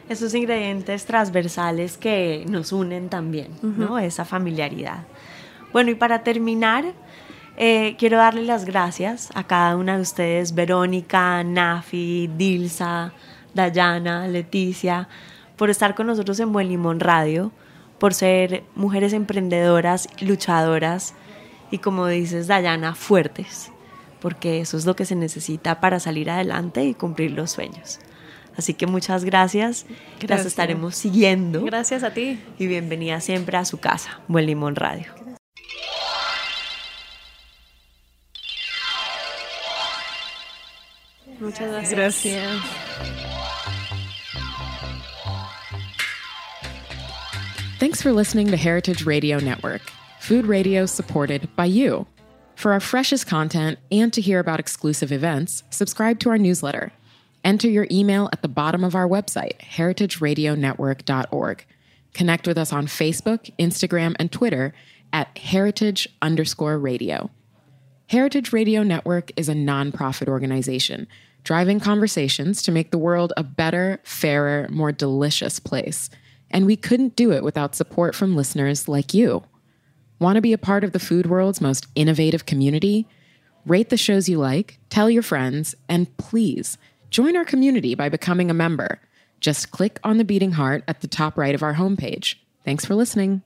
esos 0.08 0.34
ingredientes 0.34 1.04
transversales 1.04 1.98
que 1.98 2.44
nos 2.48 2.72
unen 2.72 3.08
también, 3.08 3.48
¿no? 3.62 3.98
Esa 3.98 4.24
familiaridad. 4.24 5.04
Bueno, 5.72 5.90
y 5.90 5.94
para 5.94 6.22
terminar, 6.22 6.94
eh, 7.56 7.96
quiero 7.98 8.18
darle 8.18 8.42
las 8.42 8.64
gracias 8.64 9.30
a 9.34 9.44
cada 9.44 9.76
una 9.76 9.96
de 9.96 10.02
ustedes, 10.02 10.54
Verónica, 10.54 11.42
Nafi, 11.44 12.30
Dilsa, 12.36 13.12
Dayana, 13.52 14.28
Leticia, 14.28 15.08
por 15.56 15.68
estar 15.68 15.94
con 15.94 16.06
nosotros 16.06 16.38
en 16.40 16.52
Buen 16.52 16.68
Limón 16.68 17.00
Radio, 17.00 17.52
por 17.98 18.14
ser 18.14 18.62
mujeres 18.74 19.12
emprendedoras, 19.12 20.08
luchadoras 20.20 21.14
y 21.70 21.78
como 21.78 22.06
dices, 22.06 22.46
Dayana, 22.46 22.94
fuertes, 22.94 23.72
porque 24.20 24.60
eso 24.60 24.76
es 24.76 24.86
lo 24.86 24.96
que 24.96 25.04
se 25.04 25.16
necesita 25.16 25.80
para 25.80 26.00
salir 26.00 26.30
adelante 26.30 26.84
y 26.84 26.94
cumplir 26.94 27.32
los 27.32 27.50
sueños. 27.50 27.98
Así 28.58 28.74
que 28.74 28.88
muchas 28.88 29.24
gracias. 29.24 29.86
gracias. 30.18 30.30
Las 30.30 30.44
estaremos 30.44 30.96
siguiendo. 30.96 31.64
Gracias 31.64 32.02
a 32.02 32.10
ti. 32.10 32.40
Y 32.58 32.66
bienvenida 32.66 33.20
siempre 33.20 33.56
a 33.56 33.64
su 33.64 33.78
casa, 33.78 34.20
Buen 34.26 34.46
Limón 34.46 34.74
Radio. 34.74 35.06
Muchas 41.38 41.70
gracias. 41.70 41.92
Gracias. 41.92 42.62
Thanks 47.78 48.02
for 48.02 48.12
listening 48.12 48.48
to 48.48 48.56
Heritage 48.56 49.06
Radio 49.06 49.38
Network, 49.38 49.82
food 50.18 50.46
radio 50.46 50.84
supported 50.84 51.48
by 51.54 51.66
you. 51.66 52.08
For 52.56 52.72
our 52.72 52.80
freshest 52.80 53.28
content 53.28 53.78
and 53.92 54.12
to 54.12 54.20
hear 54.20 54.40
about 54.40 54.58
exclusive 54.58 55.12
events, 55.12 55.62
subscribe 55.70 56.18
to 56.18 56.30
our 56.30 56.38
newsletter. 56.38 56.90
Enter 57.48 57.70
your 57.70 57.86
email 57.90 58.28
at 58.30 58.42
the 58.42 58.48
bottom 58.48 58.84
of 58.84 58.94
our 58.94 59.08
website, 59.08 59.58
heritageradionetwork.org. 59.60 61.64
Connect 62.12 62.46
with 62.46 62.58
us 62.58 62.74
on 62.74 62.86
Facebook, 62.86 63.50
Instagram, 63.58 64.14
and 64.18 64.30
Twitter 64.30 64.74
at 65.14 65.38
heritage 65.38 66.06
underscore 66.20 66.78
radio. 66.78 67.30
Heritage 68.08 68.52
Radio 68.52 68.82
Network 68.82 69.30
is 69.34 69.48
a 69.48 69.54
nonprofit 69.54 70.28
organization 70.28 71.08
driving 71.42 71.80
conversations 71.80 72.60
to 72.60 72.70
make 72.70 72.90
the 72.90 72.98
world 72.98 73.32
a 73.38 73.42
better, 73.42 73.98
fairer, 74.02 74.68
more 74.68 74.92
delicious 74.92 75.58
place. 75.58 76.10
And 76.50 76.66
we 76.66 76.76
couldn't 76.76 77.16
do 77.16 77.32
it 77.32 77.42
without 77.42 77.74
support 77.74 78.14
from 78.14 78.36
listeners 78.36 78.88
like 78.88 79.14
you. 79.14 79.42
Want 80.18 80.36
to 80.36 80.42
be 80.42 80.52
a 80.52 80.58
part 80.58 80.84
of 80.84 80.92
the 80.92 80.98
food 80.98 81.24
world's 81.24 81.62
most 81.62 81.86
innovative 81.94 82.44
community? 82.44 83.08
Rate 83.64 83.88
the 83.88 83.96
shows 83.96 84.28
you 84.28 84.36
like, 84.36 84.78
tell 84.90 85.08
your 85.08 85.22
friends, 85.22 85.74
and 85.88 86.14
please 86.18 86.76
Join 87.10 87.36
our 87.36 87.44
community 87.44 87.94
by 87.94 88.08
becoming 88.08 88.50
a 88.50 88.54
member. 88.54 89.00
Just 89.40 89.70
click 89.70 89.98
on 90.04 90.18
the 90.18 90.24
beating 90.24 90.52
heart 90.52 90.84
at 90.86 91.00
the 91.00 91.08
top 91.08 91.38
right 91.38 91.54
of 91.54 91.62
our 91.62 91.74
homepage. 91.74 92.34
Thanks 92.64 92.84
for 92.84 92.94
listening. 92.94 93.42